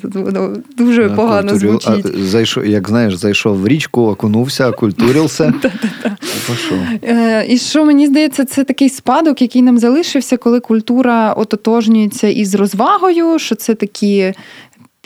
[0.78, 2.06] дуже погано звучить.
[2.06, 5.54] А, зайшов, Як знаєш, зайшов в річку, окунувся, акультурівся.
[7.02, 12.54] Е, і що мені здається, це такий спадок, який нам залишився, коли культура ототожнюється із
[12.54, 14.34] розвагою, що це такі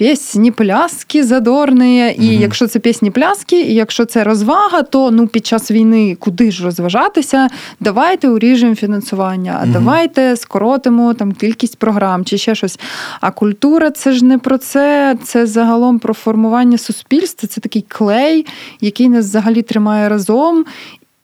[0.01, 2.15] пісні, пляски задорні.
[2.19, 2.43] І угу.
[2.43, 6.65] якщо це пісні пляски, і якщо це розвага, то ну під час війни куди ж
[6.65, 7.49] розважатися?
[7.81, 9.73] Давайте уріжемо фінансування, угу.
[9.73, 12.79] давайте скоротимо там кількість програм чи ще щось.
[13.21, 17.49] А культура це ж не про це, це загалом про формування суспільства.
[17.49, 18.47] Це такий клей,
[18.81, 20.65] який нас взагалі тримає разом.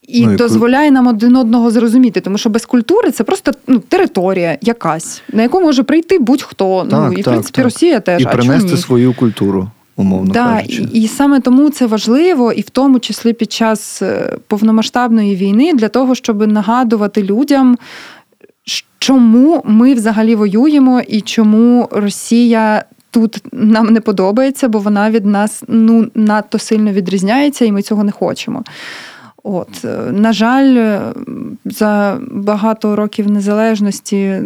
[0.06, 4.58] І ну, дозволяє нам один одного зрозуміти, тому що без культури це просто ну, територія
[4.60, 6.84] якась, на яку може прийти будь-хто.
[6.84, 7.64] Ну, так, ну і так, в принципі так.
[7.64, 9.70] Росія теж і а принести чому свою культуру.
[9.98, 10.88] Умовно да, кажучи.
[10.92, 15.72] І, і саме тому це важливо, і в тому числі під час е, повномасштабної війни,
[15.74, 17.78] для того, щоб нагадувати людям,
[18.98, 25.64] чому ми взагалі воюємо і чому Росія тут нам не подобається, бо вона від нас
[25.68, 28.64] ну надто сильно відрізняється, і ми цього не хочемо.
[29.48, 31.00] От, е, На жаль, е,
[31.64, 34.40] за багато років незалежності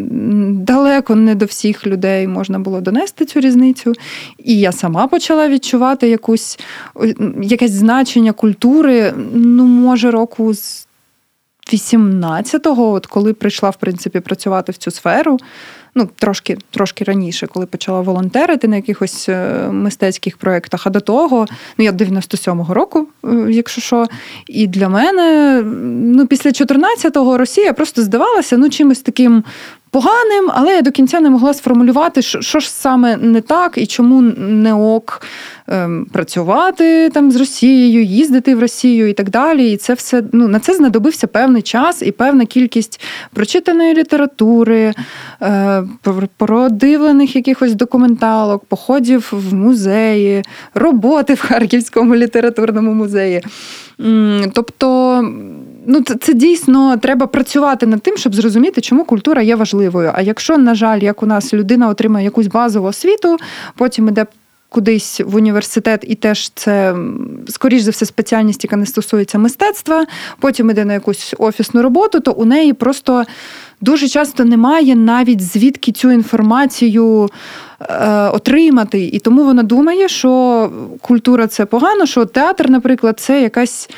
[0.51, 3.93] далеко не до всіх людей можна було донести цю різницю.
[4.39, 6.59] І я сама почала відчувати якусь,
[7.43, 10.87] якесь значення культури, ну, може, року з
[11.73, 15.39] 18-го, от коли прийшла в принципі працювати в цю сферу
[15.95, 20.87] ну трошки трошки раніше, коли почала волонтерити на якихось е, мистецьких проєктах.
[20.87, 21.47] А до того,
[21.79, 24.07] ну я 97-го року, е, якщо що,
[24.47, 29.45] і для мене ну після 14-го Росія просто здавалася ну чимось таким
[29.91, 34.23] поганим, але я до кінця не могла сформулювати, що, ж саме не так і чому
[34.39, 35.23] не ок
[35.69, 39.73] ем, працювати там з Росією, їздити в Росію і так далі.
[39.73, 43.01] І це все ну на це знадобився певний час і певна кількість
[43.33, 44.95] прочитаної літератури,
[45.43, 45.83] е,
[46.37, 50.43] продивлених якихось документалок, походів в музеї,
[50.75, 53.43] роботи в Харківському літературному музеї.
[54.53, 54.89] Тобто,
[55.91, 60.13] ну це, це дійсно треба працювати над тим, щоб зрозуміти, чому культура є важливою.
[60.15, 63.37] А якщо, на жаль, як у нас людина отримає якусь базову освіту,
[63.77, 64.27] потім іде.
[64.73, 66.95] Кудись в університет, і теж це,
[67.49, 70.07] скоріш за все, спеціальність, яка не стосується мистецтва,
[70.41, 73.25] потім іде на якусь офісну роботу, то у неї просто
[73.81, 77.29] дуже часто немає навіть звідки цю інформацію
[77.89, 79.05] Е, отримати.
[79.05, 83.91] І тому вона думає, що культура це погано, що театр, наприклад, це якась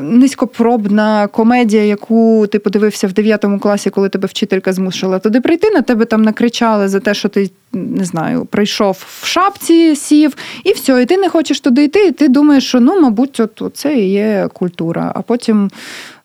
[0.00, 5.70] низькопробна комедія, яку ти подивився в 9 класі, коли тебе вчителька змусила туди прийти.
[5.70, 10.72] На тебе там накричали за те, що ти не знаю, прийшов в шапці, сів, і
[10.72, 13.94] все, і ти не хочеш туди йти, і ти думаєш, що ну, мабуть, от це
[13.94, 15.12] і є культура.
[15.14, 15.70] А потім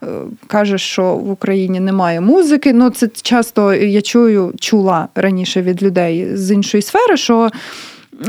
[0.04, 0.08] е,
[0.47, 2.73] кажеш, що в Україні немає музики.
[2.73, 7.49] Ну, це часто я чую, чула раніше від людей з іншої сфери, що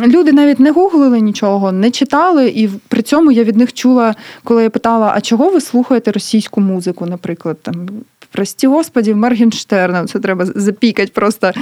[0.07, 4.63] люди навіть не гуглили нічого, не читали, і при цьому я від них чула, коли
[4.63, 7.89] я питала: а чого ви слухаєте російську музику, наприклад, там.
[8.33, 11.53] Прості господі, Моргенштерна, це треба запікати просто.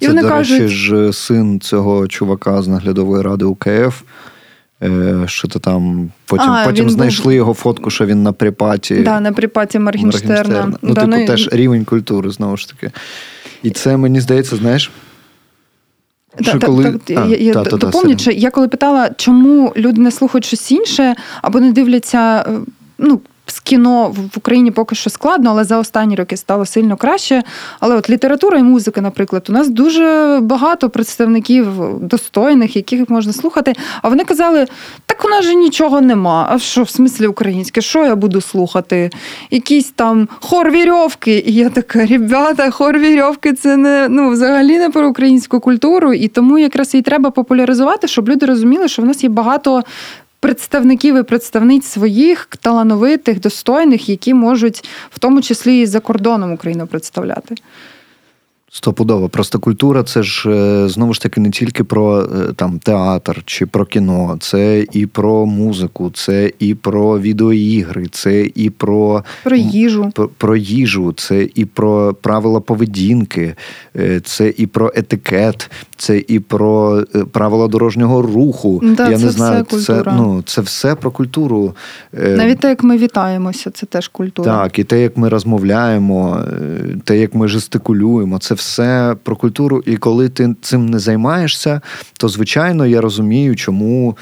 [0.00, 4.02] І це, вони до кажуть, речі, ж син цього чувака з наглядової ради УКФ.
[4.82, 7.32] Е, що то там потім а, потім знайшли був...
[7.32, 8.94] його фотку, що він на припаті.
[8.94, 10.34] Да, на припаті Моргенштерна.
[10.34, 10.78] Моргенштерна.
[10.82, 11.26] Ну, да, типу, ну...
[11.26, 12.90] теж рівень культури, знову ж таки.
[13.62, 14.90] І це мені здається, знаєш.
[16.40, 17.00] Що коли...
[17.38, 22.60] я та, я коли питала, чому люди не слухають щось інше або не дивляться, е,
[22.98, 23.20] ну
[23.60, 27.42] кіно в Україні поки що складно, але за останні роки стало сильно краще.
[27.80, 31.66] Але от література і музика, наприклад, у нас дуже багато представників
[32.00, 33.74] достойних, яких можна слухати.
[34.02, 34.66] А вони казали:
[35.06, 36.48] так у нас же нічого нема.
[36.50, 37.80] А що в смислі українське?
[37.80, 39.10] Що я буду слухати?
[39.50, 41.44] Якісь там хор вірьовки.
[41.46, 46.12] І я така, ребята, хор вірьовки це не ну взагалі не про українську культуру.
[46.12, 49.82] І тому якраз і треба популяризувати, щоб люди розуміли, що в нас є багато
[50.40, 56.86] представників і представниць своїх талановитих, достойних, які можуть в тому числі і за кордоном Україну
[56.86, 57.54] представляти.
[58.78, 59.28] Стопудово.
[59.28, 63.66] Просто культура це ж е, знову ж таки не тільки про е, там театр чи
[63.66, 70.12] про кіно, це і про музику, це і про відеоігри, це і про про їжу,
[70.14, 73.54] про, про їжу, це і про правила поведінки,
[73.96, 78.80] е, це і про етикет, це і про правила дорожнього руху.
[78.84, 81.74] Да, Я це не знаю, все це ну це все про культуру.
[82.12, 84.52] Навіть те, як ми вітаємося, це теж культура.
[84.52, 86.42] Так, і те, як ми розмовляємо,
[87.04, 88.67] те, як ми жестикулюємо, це все
[89.22, 89.82] про культуру.
[89.86, 91.80] І коли ти цим не займаєшся,
[92.18, 94.16] то звичайно я розумію, чому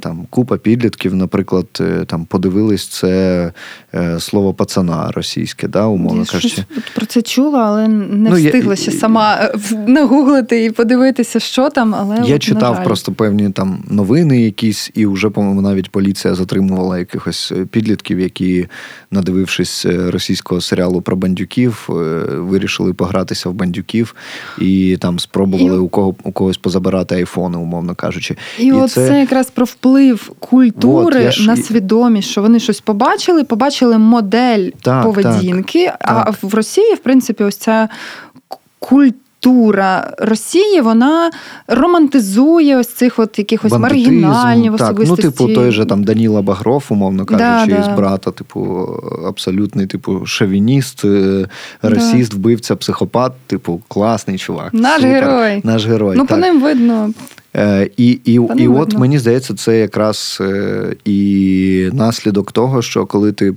[0.00, 3.52] там купа підлітків, наприклад, е, там подивились це
[3.94, 6.64] е, слово пацана російське, да, умовно кажучи.
[6.94, 9.50] Про це чула, але не ну, встигла я, ще сама
[9.86, 11.94] нагуглити і подивитися, що там.
[11.94, 16.98] Але я от, читав просто певні там новини, якісь, і вже по-моєму навіть поліція затримувала
[16.98, 18.66] якихось підлітків, які,
[19.10, 21.88] надивившись російського серіалу про бандюків,
[22.28, 24.14] вирішили погратися в бандюків
[24.58, 25.78] і там спробували і...
[25.78, 28.36] у кого у когось позабирати айфони, умовно кажучи.
[28.58, 33.44] І, і от це якраз про вплив культури вот, на свідомість, що вони щось побачили,
[33.44, 35.86] побачили модель так, поведінки.
[35.86, 36.34] Так, а так.
[36.42, 37.88] в Росії, в принципі, ось ця
[38.78, 39.20] культура.
[39.44, 41.30] Культура Росії вона
[41.68, 44.74] романтизує ось цих от якихось Бандитизм, маргінальні так.
[44.74, 45.26] особистості.
[45.26, 47.96] Ну, типу, той же там Даніла Багров, умовно кажучи, да, да.
[47.96, 48.88] брата, типу,
[49.26, 51.48] абсолютний, типу, шовініст, е,
[51.82, 52.36] расіст, да.
[52.36, 54.74] вбивця, психопат, типу, класний чувак.
[54.74, 55.24] Наш Супер.
[55.24, 55.60] герой.
[55.64, 56.16] Наш герой.
[56.16, 56.40] Ну, так.
[56.40, 57.10] по ним видно.
[57.56, 63.32] Е, і і, і от мені здається, це якраз е, і наслідок того, що коли
[63.32, 63.54] ти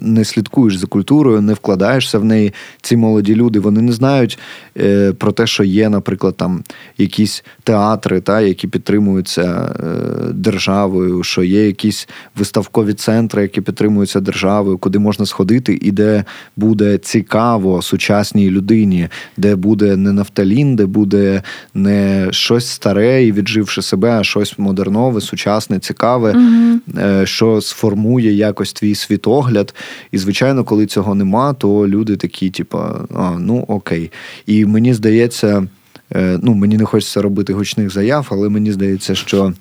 [0.00, 2.52] не слідкуєш за культурою, не вкладаєшся в неї.
[2.82, 4.38] Ці молоді люди вони не знають
[4.78, 6.62] е, про те, що є, наприклад, там
[6.98, 14.78] якісь театри, та, які підтримуються е, державою, що є якісь виставкові центри, які підтримуються державою,
[14.78, 16.24] куди можна сходити, і де
[16.56, 21.42] буде цікаво сучасній людині, де буде не нафталін, де буде
[21.74, 27.26] не щось старе і відживши себе, а щось модернове, сучасне, цікаве, угу.
[27.26, 29.74] що сформує якось твій світогляд.
[30.12, 32.78] І, звичайно, коли цього нема, то люди такі, типу,
[33.14, 34.10] а, ну окей.
[34.46, 35.66] І мені здається,
[36.14, 39.52] е, ну мені не хочеться робити гучних заяв, але мені здається, що.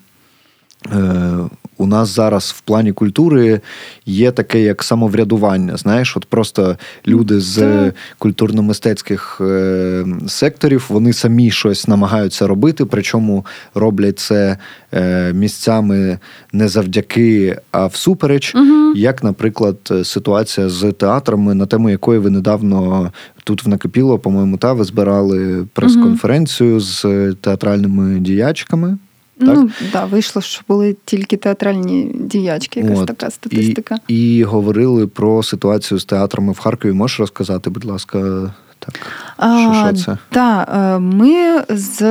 [1.82, 3.62] У нас зараз в плані культури
[4.06, 5.78] є таке як самоврядування.
[5.78, 6.78] Знаєш, от просто
[7.08, 14.58] люди з культурно-мистецьких е, секторів вони самі щось намагаються робити, причому роблять це
[14.94, 16.20] е, місцями
[16.54, 18.56] не завдяки, а всупереч.
[18.56, 18.94] Угу.
[18.96, 23.12] Як, наприклад, ситуація з театрами, на тему якої ви недавно
[23.44, 26.80] тут в Накипіло, по-моєму, та ви збирали прес-конференцію угу.
[26.80, 27.02] з
[27.42, 28.98] театральними діячками.
[29.40, 29.50] Так?
[29.56, 33.08] Ну да, вийшло, що були тільки театральні діячки, якась От.
[33.08, 33.98] така статистика.
[34.08, 36.92] І, і говорили про ситуацію з театрами в Харкові.
[36.92, 38.94] Можеш розказати, будь ласка, так.
[39.40, 40.18] Що, що це?
[40.30, 42.02] Так, е, ми з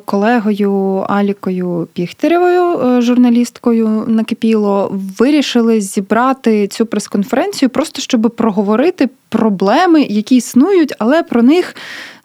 [0.00, 10.36] колегою Алікою Піхтеревою, е, журналісткою накипіло, вирішили зібрати цю прес-конференцію, просто щоб проговорити проблеми, які
[10.36, 11.76] існують, але про них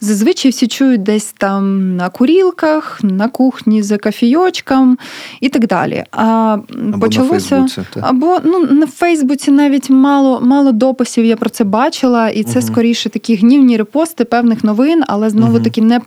[0.01, 4.97] зазвичай всі чують десь там на курілках, на кухні за кафійочком
[5.41, 6.03] і так далі.
[6.11, 6.57] А
[6.93, 11.25] або почалося на Фейсбуці, або ну на Фейсбуці навіть мало мало дописів.
[11.25, 12.67] Я про це бачила, і це угу.
[12.67, 16.01] скоріше такі гнівні репости певних новин, але знову таки не.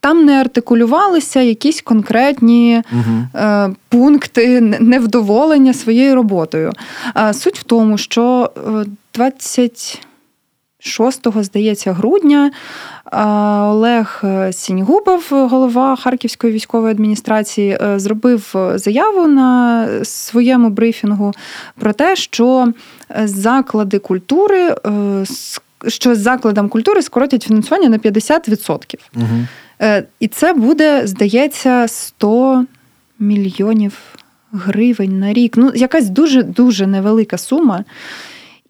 [0.00, 6.72] Там не артикулювалися якісь конкретні uh е, пункти невдоволення своєю роботою.
[7.16, 8.50] Е, суть в тому, що
[9.14, 12.50] 26, е, здається, грудня
[13.72, 21.32] Олег Сіньгубов, голова Харківської військової адміністрації, е, зробив заяву на своєму брифінгу
[21.80, 22.72] про те, що
[23.24, 24.76] заклади культури е,
[25.88, 28.94] що закладам культури скоротять фінансування на 50%.
[29.16, 29.26] Угу.
[30.20, 32.64] І це буде, здається, 100
[33.18, 33.98] мільйонів
[34.52, 35.56] гривень на рік.
[35.56, 37.84] Ну, якась дуже дуже невелика сума.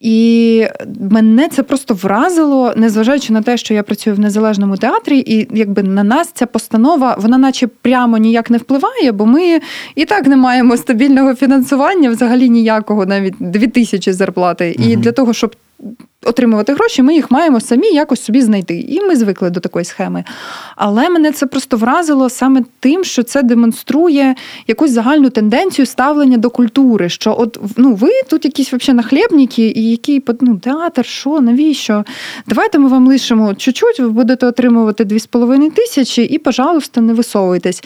[0.05, 0.67] І
[1.11, 5.83] мене це просто вразило, незважаючи на те, що я працюю в незалежному театрі, і якби
[5.83, 9.61] на нас ця постанова, вона наче прямо ніяк не впливає, бо ми
[9.95, 14.77] і так не маємо стабільного фінансування, взагалі ніякого, навіть 2000 зарплати.
[14.79, 14.89] Угу.
[14.89, 15.57] І для того, щоб
[16.25, 18.79] отримувати гроші, ми їх маємо самі якось собі знайти.
[18.89, 20.25] І ми звикли до такої схеми.
[20.77, 24.35] Але мене це просто вразило саме тим, що це демонструє
[24.67, 27.09] якусь загальну тенденцію ставлення до культури.
[27.09, 32.05] Що от ну ви тут якісь взагалі нахлєбники, і який ну, театр, що, навіщо?
[32.47, 37.83] Давайте ми вам лишимо чуть-чуть, ви будете отримувати 2,5 тисячі і, пожалуйста, не висовуйтесь.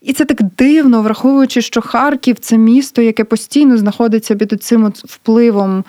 [0.00, 5.84] І це так дивно, враховуючи, що Харків це місто, яке постійно знаходиться під цим впливом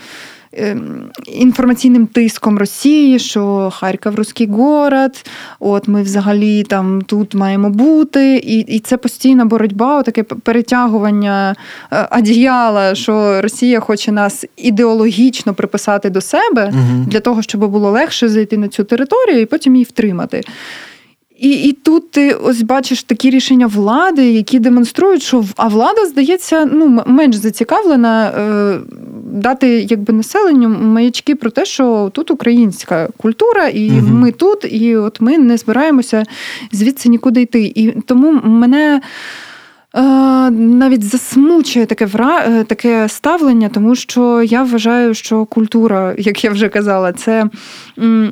[1.26, 5.26] інформаційним тиском Росії, що Харків руський город,
[5.60, 8.38] от ми взагалі там тут маємо бути.
[8.38, 11.56] І і це постійна боротьба, таке перетягування
[11.92, 17.06] е, одіяла, що Росія хоче нас ідеологічно приписати до себе угу.
[17.08, 20.42] для того, щоб було легше зайти на цю територію і потім її втримати.
[21.40, 26.66] І і тут ти ось бачиш такі рішення влади, які демонструють, що а влада, здається,
[26.66, 28.80] ну менш зацікавлена е,
[29.32, 34.08] дати якби населенню маячки про те, що тут українська культура, і угу.
[34.08, 36.24] ми тут, і от ми не збираємося
[36.72, 37.72] звідси нікуди йти.
[37.76, 39.02] І тому мене.
[39.96, 40.02] Е,
[40.52, 46.70] навіть засмучує таке е, таке ставлення, тому що я вважаю, що культура, як я вже
[46.70, 47.46] казала, це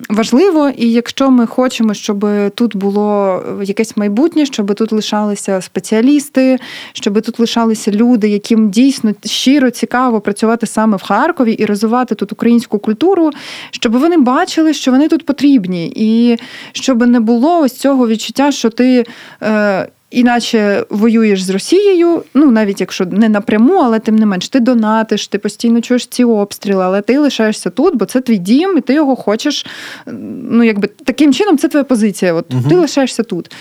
[0.09, 0.69] важливо.
[0.77, 6.57] І якщо ми хочемо, щоб тут було якесь майбутнє, щоб тут лишалися спеціалісти,
[6.93, 12.31] щоб тут лишалися люди, яким дійсно щиро цікаво працювати саме в Харкові і розвивати тут
[12.31, 13.31] українську культуру,
[13.71, 16.37] щоб вони бачили, що вони тут потрібні, і
[16.71, 19.05] щоб не було ось цього відчуття, що ти.
[19.43, 24.59] Е, іначе воюєш з Росією, ну навіть якщо не напряму, але тим не менш, ти
[24.59, 28.81] донатиш, ти постійно чуєш ці обстріли, але ти лишаєшся тут, бо це твій дім, і
[28.81, 29.65] ти його хочеш.
[30.51, 32.33] Ну, якби таким чином, це твоя позиція.
[32.33, 32.63] От угу.
[32.69, 33.51] ти лишаєшся тут.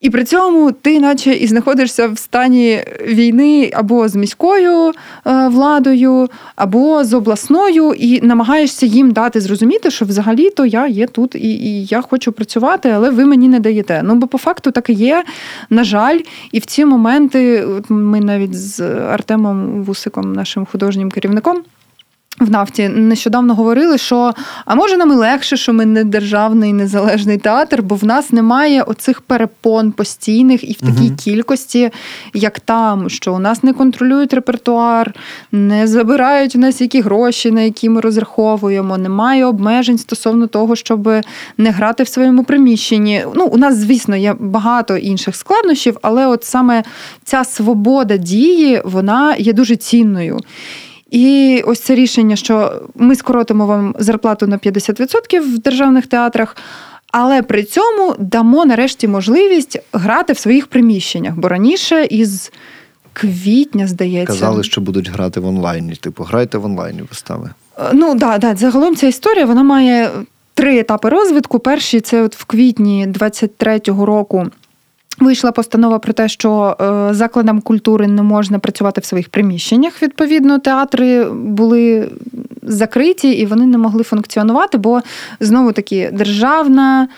[0.00, 4.92] І при цьому ти, наче, і знаходишся в стані війни або з міською
[5.26, 11.34] е, владою, або з обласною, і намагаєшся їм дати зрозуміти, що взагалі-то я є тут
[11.34, 14.00] і і я хочу працювати, але ви мені не даєте.
[14.04, 15.24] Ну бо по факту так і є.
[15.70, 16.18] На жаль,
[16.52, 21.62] і в ці моменти ми навіть з Артемом Вусиком, нашим художнім керівником.
[22.40, 24.32] В нафті нещодавно говорили, що
[24.64, 28.82] а може нам і легше, що ми не державний незалежний театр, бо в нас немає
[28.82, 31.16] оцих перепон постійних і в такій угу.
[31.18, 31.90] кількості,
[32.34, 35.14] як там, що у нас не контролюють репертуар,
[35.52, 38.98] не забирають у нас які гроші, на які ми розраховуємо.
[38.98, 41.08] Немає обмежень стосовно того, щоб
[41.58, 43.24] не грати в своєму приміщенні.
[43.34, 46.82] Ну, у нас, звісно, є багато інших складнощів, але от саме
[47.24, 50.38] ця свобода дії, вона є дуже цінною.
[51.10, 56.56] І ось це рішення, що ми скоротимо вам зарплату на 50% в державних театрах.
[57.12, 62.52] Але при цьому дамо нарешті можливість грати в своїх приміщеннях, бо раніше із
[63.12, 65.94] квітня, здається, казали, що будуть грати в онлайні.
[65.94, 67.50] Типу, грайте в онлайні вистави.
[67.78, 70.10] Е, ну да, да, загалом ця історія вона має
[70.54, 71.58] три етапи розвитку.
[71.58, 74.46] Перший це от в квітні 23-го року
[75.20, 80.02] Вийшла постанова про те, що е, закладам культури не можна працювати в своїх приміщеннях.
[80.02, 82.08] Відповідно, театри були
[82.62, 85.00] закриті і вони не могли функціонувати, бо
[85.40, 87.08] знову таки державна.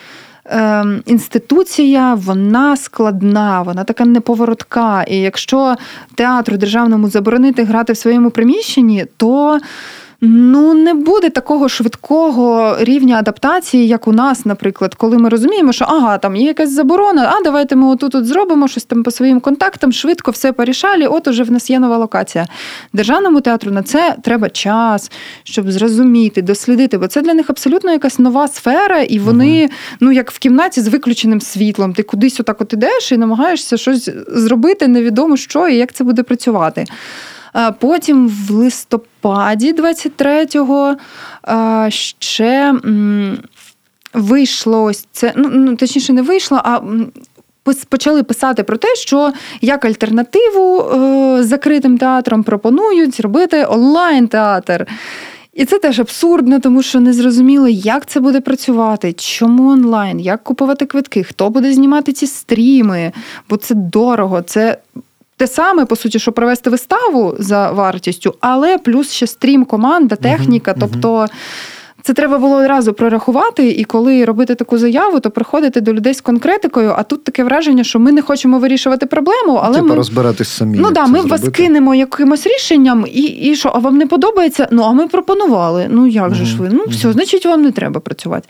[0.45, 5.03] Ем, інституція, вона складна, вона така неповоротка.
[5.03, 5.77] І якщо
[6.15, 9.61] театру державному заборонити грати в своєму приміщенні, то
[10.25, 15.85] Ну, не буде такого швидкого рівня адаптації, як у нас, наприклад, коли ми розуміємо, що
[15.89, 19.41] ага, там є якась заборона, а давайте ми отут от зробимо щось там по своїм
[19.41, 22.47] контактам, швидко все порішалі, от уже в нас є нова локація.
[22.93, 25.11] Державному театру на це треба час,
[25.45, 29.75] щоб зрозуміти, дослідити, бо це для них абсолютно якась нова сфера, і вони, угу.
[30.01, 34.11] ну як в кімнаті з виключеним світлом, ти кудись отак от ідеш і намагаєшся щось
[34.29, 36.85] зробити, невідомо що і як це буде працювати.
[37.79, 40.97] Потім в листопаді 23-го
[41.89, 42.75] ще
[44.15, 46.81] вийшло ось це, ну, ну точніше, не вийшло, а.
[47.89, 54.87] Почали писати про те, що як альтернативу е, закритим театром пропонують зробити онлайн-театр.
[55.55, 60.45] І це теж абсурдно, тому що не зрозуміло, як це буде працювати, чому онлайн, як
[60.45, 63.13] купувати квитки, хто буде знімати ці стріми,
[63.49, 64.79] бо це дорого, це
[65.43, 70.75] те саме, по суті, що провести виставу за вартістю, але плюс ще стрім, команда, техніка.
[70.81, 71.27] Тобто.
[72.05, 76.21] Це треба було одразу прорахувати, і коли робити таку заяву, то приходити до людей з
[76.21, 76.95] конкретикою.
[76.97, 80.79] А тут таке враження, що ми не хочемо вирішувати проблему, але Типа ми розбиратись самі.
[80.79, 81.45] Ну да, ми зробити.
[81.45, 84.69] вас кинемо якимось рішенням, і і що, а вам не подобається?
[84.71, 85.87] Ну а ми пропонували.
[85.91, 86.35] Ну як угу.
[86.35, 86.69] же ж ви?
[86.73, 88.49] Ну все, значить, вам не треба працювати.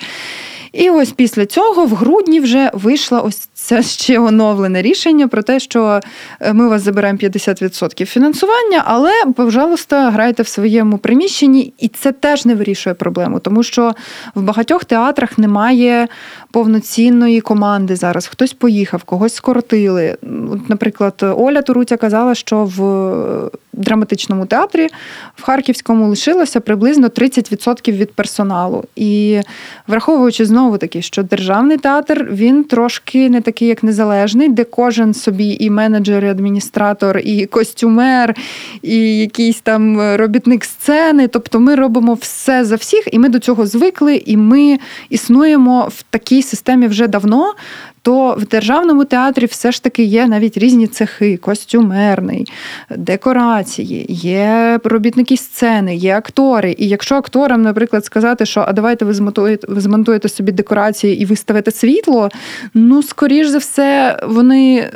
[0.73, 5.61] І ось після цього в грудні вже вийшло ось це ще оновлене рішення про те,
[5.61, 6.01] що
[6.41, 12.47] е, ми вас забираємо 50% фінансування, але, пожалуйста, грайте в своєму приміщенні, і це теж
[12.47, 13.93] не вирішує проблему, тому що
[14.35, 16.09] в багатьох театрах немає
[16.51, 18.27] повноцінної команди зараз.
[18.27, 20.17] Хтось поїхав, когось скоротили.
[20.69, 24.89] Наприклад, Оля Туруця казала, що в драматичному театрі
[25.37, 28.85] в Харківському лишилося приблизно 30% від персоналу.
[28.97, 29.41] І
[29.87, 35.57] враховуючи знову таки, що державний театр він трошки не такий, як незалежний, де кожен собі
[35.61, 38.35] і менеджер, і адміністратор, і костюмер,
[38.83, 41.29] і якийсь там робітник сцени.
[41.29, 44.79] Тобто ми робимо все за всіх, і ми до цього звикли, і ми
[45.11, 47.55] існуємо в такій системі вже давно
[48.03, 52.47] то в державному театрі все ж таки є навіть різні цехи, костюмерний,
[52.91, 56.77] декорації, є робітники сцени, є актори.
[56.79, 59.15] І якщо акторам, наприклад, сказати, що а давайте ви
[59.81, 62.29] змонтуєте, собі декорації і виставите світло,
[62.75, 63.03] ну
[63.43, 64.91] скоріш за все, вони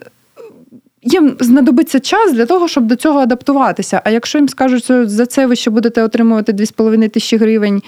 [1.03, 4.03] їм знадобиться час для того, щоб до цього адаптуватися.
[4.05, 7.83] А якщо їм скажуть, що за це ви ще будете отримувати 2,5 тисячі гривень,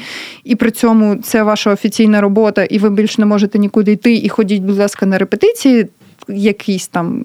[0.44, 4.28] і при цьому це ваша офіційна робота, і ви більше не можете нікуди йти, і
[4.28, 5.86] ходіть, будь ласка, на репетиції,
[6.28, 7.24] якийсь там.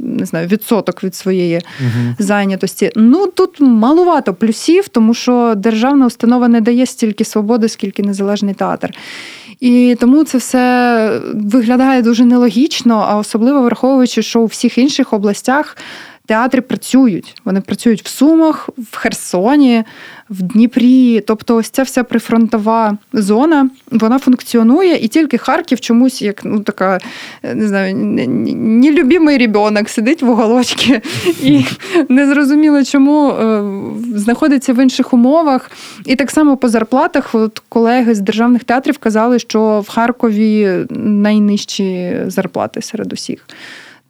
[0.00, 2.92] Не знаю, відсоток від своєї uh зайнятості.
[2.96, 8.90] Ну тут малувато плюсів, тому що державна установа не дає стільки свободи, скільки незалежний театр.
[9.60, 15.76] І тому це все виглядає дуже нелогічно, а особливо враховуючи, що у всіх інших областях
[16.26, 17.40] театри працюють.
[17.44, 19.84] Вони працюють в Сумах, в Херсоні,
[20.30, 21.20] в Дніпрі.
[21.20, 26.98] Тобто, ось ця вся прифронтова зона вона функціонує, і тільки Харків чомусь, як ну така
[27.42, 31.00] не знаю, нелюбимий ребенок сидить в уголочці
[31.42, 31.64] і
[32.08, 33.62] незрозуміло, чому е,
[34.18, 35.70] знаходиться в інших умовах.
[36.06, 42.16] І так само по зарплатах от колеги з державних театрів казали, що в Харкові найнижчі
[42.26, 43.46] зарплати серед усіх.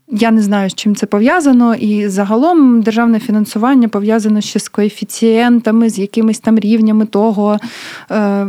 [0.08, 5.90] Я не знаю, з чим це пов'язано, і загалом державне фінансування пов'язано ще з коефіцієнтами,
[5.90, 7.58] з якимись там рівнями того,
[8.10, 8.46] е,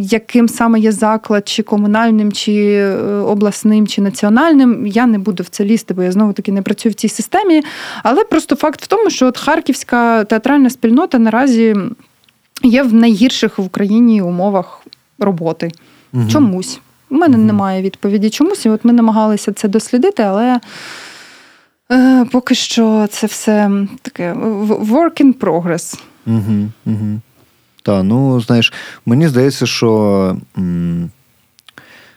[0.00, 4.86] яким саме є заклад, чи комунальним, чи е, обласним, чи національним.
[4.86, 7.62] Я не буду в це лізти, бо я знову таки не працюю в цій системі.
[8.02, 11.76] Але просто факт в тому, що от харківська театральна спільнота наразі
[12.62, 14.80] є в найгірших в Україні умовах
[15.18, 15.70] роботи.
[16.12, 16.28] Угу.
[16.28, 16.80] Чомусь.
[17.14, 17.40] У мене mm-hmm.
[17.40, 18.66] немає відповіді чомусь.
[18.66, 20.60] І от ми намагалися це дослідити, але
[21.92, 23.70] е, поки що це все
[24.02, 26.00] таке work in progress.
[26.26, 27.20] Угу, угу.
[27.82, 28.72] Так, ну знаєш,
[29.06, 30.36] мені здається, що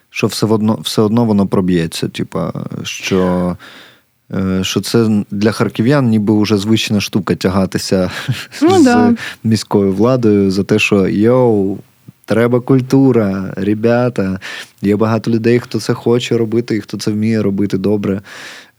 [0.10, 2.08] що все одно все одно воно проб'ється.
[2.08, 3.58] Типа, що
[4.32, 8.12] е, що це для харків'ян ніби вже звична штука тягатися
[8.62, 9.14] ну, з да.
[9.44, 11.78] міською владою за те, що йоу,
[12.28, 14.40] Треба культура, ребята.
[14.82, 18.22] Є багато людей, хто це хоче робити і хто це вміє робити добре.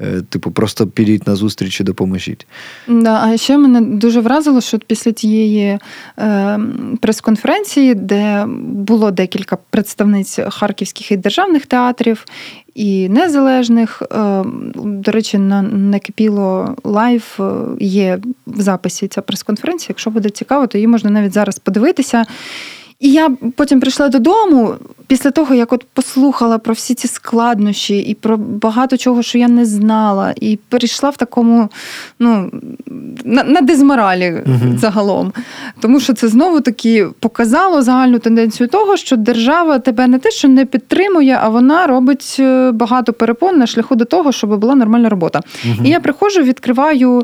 [0.01, 2.47] Е, типу, просто підіть на зустріч і допоможіть.
[2.89, 5.79] Да, А ще мене дуже вразило, що після тієї
[6.19, 6.61] е,
[7.01, 12.25] прес-конференції, де було декілька представниць харківських і державних театрів
[12.75, 14.03] і незалежних.
[14.03, 14.45] Е,
[14.75, 17.45] до речі, на Накипіло Live е,
[17.81, 19.87] є в записі ця прес-конференція.
[19.89, 22.27] Якщо буде цікаво, то її можна навіть зараз подивитися.
[23.01, 24.75] І я потім прийшла додому
[25.07, 29.49] після того, як от послухала про всі ці складнощі і про багато чого, що я
[29.49, 31.69] не знала, і перейшла в такому,
[32.19, 32.51] ну,
[33.25, 34.79] на, на дезморалі угу.
[34.79, 35.33] загалом.
[35.81, 40.49] Тому що це знову таки показало загальну тенденцію того, що держава тебе не те, що
[40.49, 45.09] не підтримує, а вона робить е, багато перепон на шляху до того, щоб була нормальна
[45.09, 45.41] робота.
[45.65, 45.87] Угу.
[45.87, 47.23] І я приходжу, відкриваю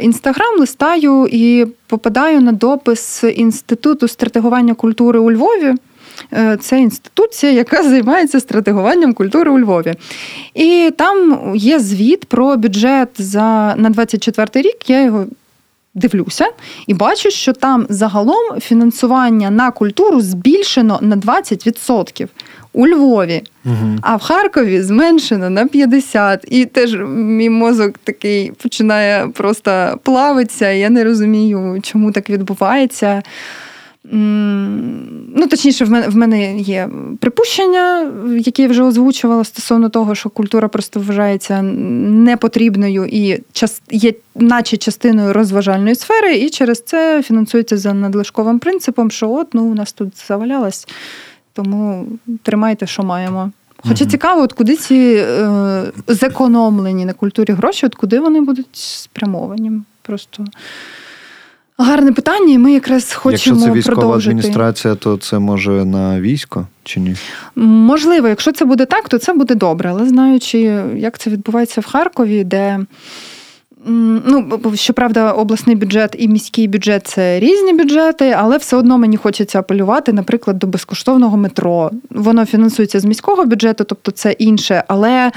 [0.00, 5.74] інстаграм, листаю і попадаю на допис Інституту стратегування культури у Львові.
[6.32, 9.94] Е, це інституція, яка займається стратегуванням культури у Львові.
[10.54, 14.90] І там є звіт про бюджет за на 24 рік.
[14.90, 15.26] Я його
[15.94, 16.46] дивлюся
[16.86, 22.28] і бачу, що там загалом фінансування на культуру збільшено на 20%.
[22.72, 23.98] У Львові, угу.
[24.02, 26.44] а в Харкові зменшено на 50.
[26.50, 30.70] І теж мій мозок такий починає просто плавитися.
[30.70, 33.22] Я не розумію, чому так відбувається.
[34.04, 36.88] Ну, точніше, в мене в мене є
[37.20, 43.42] припущення, які я вже озвучувала стосовно того, що культура просто вважається непотрібною і
[43.90, 49.64] є, наче частиною розважальної сфери, і через це фінансується за надлишковим принципом, що от ну
[49.64, 50.88] у нас тут завалялось,
[51.52, 52.06] тому
[52.42, 53.50] тримайте, що маємо.
[53.88, 54.10] Хоча угу.
[54.10, 59.72] цікаво, от куди ці е, зекономлені на культурі гроші, от куди вони будуть спрямовані?
[60.02, 60.44] Просто.
[61.82, 64.30] Гарне питання, і ми якраз хочемо Якщо це військова продовжити.
[64.30, 67.16] адміністрація, то це може на військо чи ні?
[67.56, 69.90] Можливо, якщо це буде так, то це буде добре.
[69.90, 70.58] Але знаючи,
[70.96, 72.78] як це відбувається в Харкові, де
[73.86, 79.58] ну щоправда, обласний бюджет і міський бюджет це різні бюджети, але все одно мені хочеться
[79.58, 81.90] апелювати, наприклад, до безкоштовного метро.
[82.10, 85.32] Воно фінансується з міського бюджету, тобто це інше, але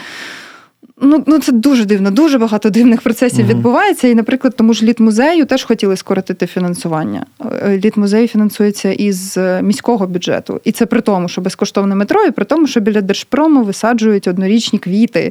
[1.03, 2.11] Ну ну це дуже дивно.
[2.11, 4.07] Дуже багато дивних процесів uh відбувається.
[4.07, 7.25] І, наприклад, тому ж літмузею теж хотіли скоротити фінансування.
[7.67, 12.31] Літ літмузей фінансується із е, міського бюджету, і це при тому, що безкоштовне метро, і
[12.31, 15.29] при тому, що біля держпрому висаджують однорічні квіти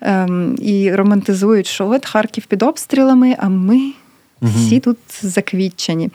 [0.00, 3.92] ем, і романтизують, що от Харків під обстрілами, а ми
[4.42, 6.10] всі тут заквітчені.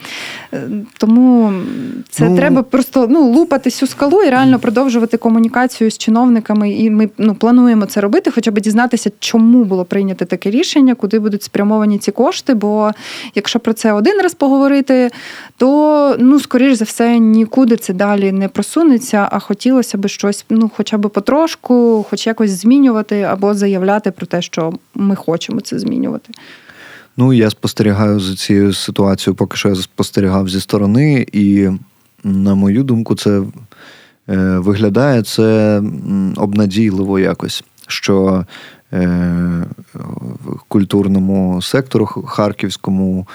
[0.53, 1.53] Е, тому
[2.09, 6.71] це ну, треба просто ну, лупати цю скалу і реально продовжувати комунікацію з чиновниками.
[6.71, 11.19] І ми ну, плануємо це робити, хоча б дізнатися, чому було прийнято таке рішення, куди
[11.19, 12.53] будуть спрямовані ці кошти.
[12.53, 12.91] Бо
[13.35, 15.11] якщо про це один раз поговорити,
[15.57, 20.71] то ну, скоріш за все нікуди це далі не просунеться, а хотілося б щось, ну,
[20.77, 26.33] хоча б потрошку, хоч якось змінювати або заявляти про те, що ми хочемо це змінювати.
[27.19, 31.69] Ну, я спостерігаю за цією ситуацією, поки що я спостерігав зі сторони, і,
[32.23, 33.43] на мою думку, це е,
[34.57, 35.81] виглядає це
[36.35, 38.45] обнадійливо якось, що
[38.93, 39.07] е,
[40.45, 43.27] в культурному сектору харківському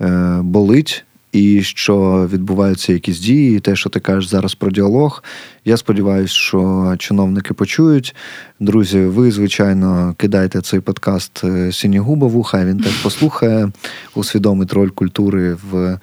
[0.00, 5.22] е, болить і що відбуваються якісь дії, те, що ти кажеш зараз про діалог.
[5.66, 8.14] Я сподіваюся, що чиновники почують.
[8.60, 13.70] Друзі, ви, звичайно, кидайте цей подкаст е, Сінігубову, хай він теж послухає,
[14.14, 15.98] усвідомить роль культури в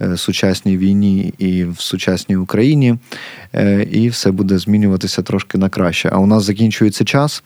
[0.00, 2.96] Е, сучасній війні і в сучасній Україні,
[3.54, 6.10] е, і все буде змінюватися трошки на краще.
[6.12, 7.42] А у нас закінчується час,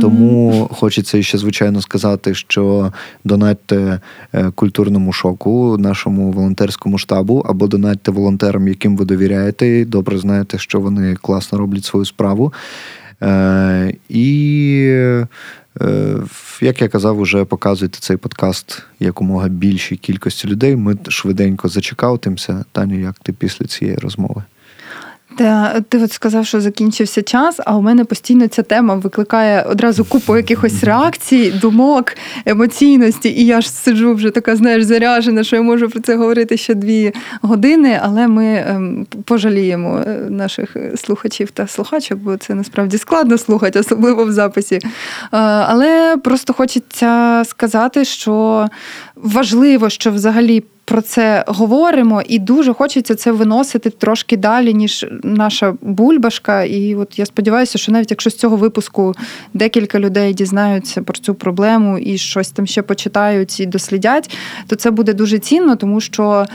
[0.00, 2.92] тому хочеться ще звичайно сказати, що
[3.24, 4.00] донатьте
[4.54, 10.80] культурному шоку, нашому волонтерському штабу, або донатьте волонтерам, яким ви довіряєте, і добре знаєте, що
[10.80, 12.52] вони класно роблять свою справу.
[14.08, 15.20] І
[15.80, 16.16] Е,
[16.60, 20.76] як я казав, уже показуйте цей подкаст якомога більшій кількості людей.
[20.76, 22.64] Ми швиденько зачекаутимося.
[22.72, 24.42] Таню, як ти після цієї розмови?
[25.36, 30.04] Та ти от сказав, що закінчився час, а у мене постійно ця тема викликає одразу
[30.04, 32.12] купу якихось реакцій, думок,
[32.46, 33.28] емоційності.
[33.28, 36.74] І я ж сиджу вже така, знаєш, заряжена, що я можу про це говорити ще
[36.74, 37.12] дві
[37.42, 43.78] години, але ми ем, пожаліємо е, наших слухачів та слухачок, бо це насправді складно слухати,
[43.78, 44.74] особливо в записі.
[44.74, 44.88] Е,
[45.32, 48.66] але просто хочеться сказати, що
[49.16, 55.74] важливо, що взагалі про це говоримо, і дуже хочеться це виносити трошки далі, ніж наша
[55.80, 56.64] бульбашка.
[56.64, 59.14] І от я сподіваюся, що навіть якщо з цього випуску
[59.54, 64.36] декілька людей дізнаються про цю проблему і щось там ще почитають і дослідять,
[64.66, 66.46] то це буде дуже цінно, тому що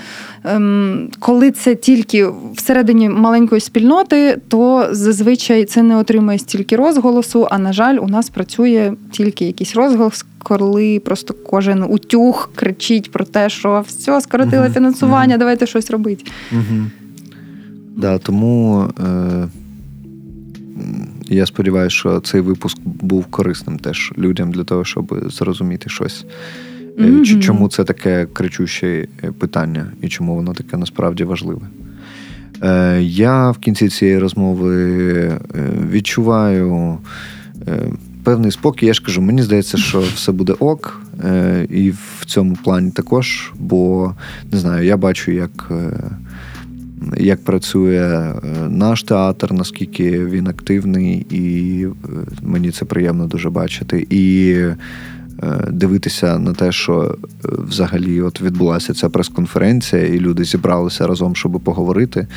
[0.44, 7.48] ем, коли це тільки всередині маленької спільноти, то зазвичай це не отримує стільки розголосу.
[7.52, 13.26] А на жаль, у нас працює тільки якийсь розголос коли просто кожен утюг кричить про
[13.26, 16.24] те, що все, скоротили фінансування, давайте щось робити.
[17.96, 19.48] Да, Тому е,
[21.28, 26.26] я сподіваюся, що цей випуск був корисним теж людям для того, щоб зрозуміти щось.
[27.00, 27.40] Mm-hmm.
[27.40, 29.08] Чому це таке кричуще
[29.40, 31.68] питання і чому воно таке насправді важливе?
[32.64, 35.40] Е, Я в кінці цієї розмови е,
[35.92, 36.98] відчуваю
[38.26, 38.86] певний спокій.
[38.86, 43.54] Я ж кажу, мені здається, що все буде ок, е, і в цьому плані також.
[43.60, 44.14] Бо
[44.52, 45.68] не знаю, я бачу, як.
[45.72, 45.92] Е,
[47.18, 51.88] як працює е, наш театр, наскільки він активний, і
[52.42, 54.08] мені це приємно дуже бачити.
[54.10, 54.78] І Е,
[55.68, 61.52] дивитися на те, що е, взагалі от відбулася ця прес-конференція, і люди зібралися разом, щоб
[61.52, 62.28] поговорити.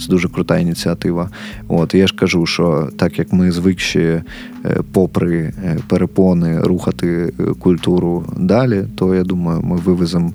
[0.00, 1.30] Це дуже крута ініціатива.
[1.68, 4.22] От я ж кажу, що так як ми звикші, е,
[4.92, 5.52] попри
[5.88, 10.32] перепони, рухати культуру далі, то я думаю, ми вивеземо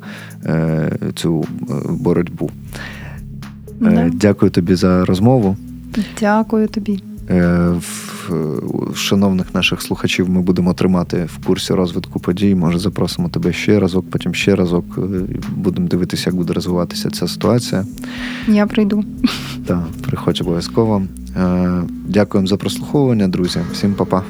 [1.16, 1.46] цю
[1.90, 2.50] боротьбу.
[3.80, 4.10] Да.
[4.14, 5.58] Дякую тобі за розмову.
[6.20, 7.04] Дякую тобі.
[8.96, 12.56] Шановних наших слухачів ми будемо тримати в курсі розвитку подій.
[12.56, 14.86] Може, запросимо тебе ще разок, потім ще разок.
[14.98, 15.02] Е,
[15.56, 17.86] будемо дивитися, як буде розвиватися ця ситуація.
[18.48, 19.04] Я прийду.
[19.66, 21.04] Так, приходь обов'язково.
[21.38, 23.60] Е, дякуємо за прослуховування, друзі.
[23.74, 24.24] Всім па-па.